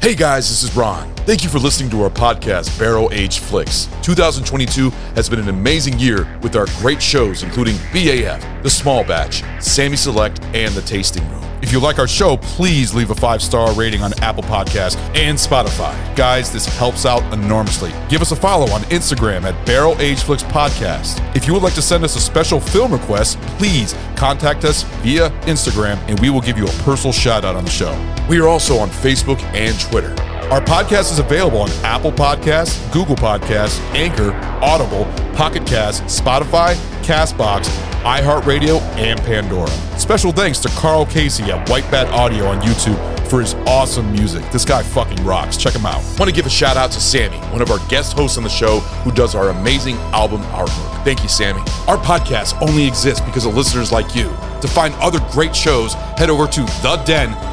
Hey 0.00 0.14
guys, 0.14 0.48
this 0.48 0.62
is 0.62 0.76
Ron. 0.76 1.12
Thank 1.26 1.42
you 1.42 1.50
for 1.50 1.58
listening 1.58 1.90
to 1.90 2.02
our 2.04 2.08
podcast, 2.08 2.78
Barrel 2.78 3.10
Age 3.12 3.40
Flicks. 3.40 3.88
2022 4.02 4.90
has 5.16 5.28
been 5.28 5.40
an 5.40 5.48
amazing 5.48 5.98
year 5.98 6.38
with 6.40 6.54
our 6.54 6.66
great 6.78 7.02
shows, 7.02 7.42
including 7.42 7.74
BAF, 7.92 8.62
The 8.62 8.70
Small 8.70 9.02
Batch, 9.02 9.42
Sammy 9.60 9.96
Select, 9.96 10.40
and 10.54 10.72
The 10.74 10.82
Tasting 10.82 11.28
Room. 11.28 11.42
If 11.62 11.72
you 11.72 11.80
like 11.80 11.98
our 11.98 12.06
show, 12.06 12.36
please 12.36 12.94
leave 12.94 13.10
a 13.10 13.14
five 13.14 13.42
star 13.42 13.72
rating 13.74 14.00
on 14.00 14.12
Apple 14.22 14.44
Podcasts 14.44 14.96
and 15.16 15.36
Spotify. 15.36 15.92
Guys, 16.14 16.52
this 16.52 16.66
helps 16.66 17.04
out 17.04 17.20
enormously. 17.32 17.92
Give 18.08 18.22
us 18.22 18.30
a 18.30 18.36
follow 18.36 18.70
on 18.70 18.82
Instagram 18.82 19.42
at 19.42 19.66
Barrel 19.66 20.00
Age 20.00 20.22
Flicks 20.22 20.44
Podcast. 20.44 21.18
If 21.34 21.48
you 21.48 21.52
would 21.54 21.64
like 21.64 21.74
to 21.74 21.82
send 21.82 22.04
us 22.04 22.14
a 22.14 22.20
special 22.20 22.60
film 22.60 22.92
request, 22.92 23.40
please 23.58 23.96
contact 24.14 24.64
us 24.64 24.84
via 25.02 25.30
Instagram 25.42 25.96
and 26.08 26.18
we 26.20 26.30
will 26.30 26.40
give 26.40 26.56
you 26.56 26.66
a 26.66 26.72
personal 26.84 27.12
shout 27.12 27.44
out 27.44 27.56
on 27.56 27.64
the 27.64 27.70
show. 27.70 27.92
We 28.28 28.38
are 28.40 28.46
also 28.46 28.76
on 28.76 28.90
Facebook 28.90 29.42
and 29.54 29.78
Twitter. 29.80 30.10
Our 30.52 30.60
podcast 30.60 31.10
is 31.10 31.18
available 31.18 31.60
on 31.62 31.70
Apple 31.82 32.12
Podcasts, 32.12 32.92
Google 32.92 33.16
Podcasts, 33.16 33.80
Anchor, 33.94 34.32
Audible, 34.62 35.04
Pocket 35.34 35.66
Cast, 35.66 36.04
Spotify, 36.04 36.74
Castbox, 37.02 37.64
iHeartRadio, 38.02 38.80
and 38.96 39.18
Pandora. 39.20 39.70
Special 39.98 40.30
thanks 40.30 40.58
to 40.58 40.68
Carl 40.70 41.06
Casey 41.06 41.44
at 41.44 41.68
White 41.70 41.90
Bat 41.90 42.08
Audio 42.08 42.44
on 42.46 42.60
YouTube 42.60 42.98
for 43.28 43.40
his 43.40 43.54
awesome 43.66 44.12
music. 44.12 44.44
This 44.50 44.64
guy 44.64 44.82
fucking 44.82 45.24
rocks. 45.24 45.56
Check 45.56 45.74
him 45.74 45.86
out. 45.86 46.02
Want 46.18 46.28
to 46.28 46.32
give 46.32 46.44
a 46.46 46.50
shout 46.50 46.76
out 46.76 46.90
to 46.92 47.00
Sammy, 47.00 47.38
one 47.48 47.62
of 47.62 47.70
our 47.70 47.78
guest 47.88 48.14
hosts 48.14 48.36
on 48.36 48.42
the 48.42 48.50
show 48.50 48.80
who 48.80 49.10
does 49.10 49.34
our 49.34 49.48
amazing 49.50 49.96
album 50.12 50.42
artwork. 50.44 51.04
Thank 51.04 51.22
you, 51.22 51.28
Sammy. 51.30 51.60
Our 51.86 51.96
podcast 51.96 52.60
only 52.60 52.86
exists 52.86 53.24
because 53.24 53.46
of 53.46 53.54
listeners 53.54 53.90
like 53.90 54.14
you. 54.14 54.28
To 54.60 54.68
find 54.68 54.94
other 54.96 55.20
great 55.30 55.56
shows, 55.56 55.94
head 55.94 56.28
over 56.28 56.46
to 56.46 56.66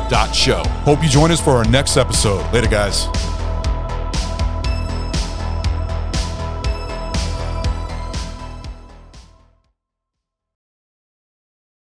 theden.show. 0.10 0.64
Hope 0.84 1.04
you 1.04 1.10
join 1.10 1.32
us 1.32 1.42
for 1.42 1.52
our 1.52 1.66
next 1.66 1.98
episode. 1.98 2.52
Later, 2.54 2.68
guys. 2.68 3.35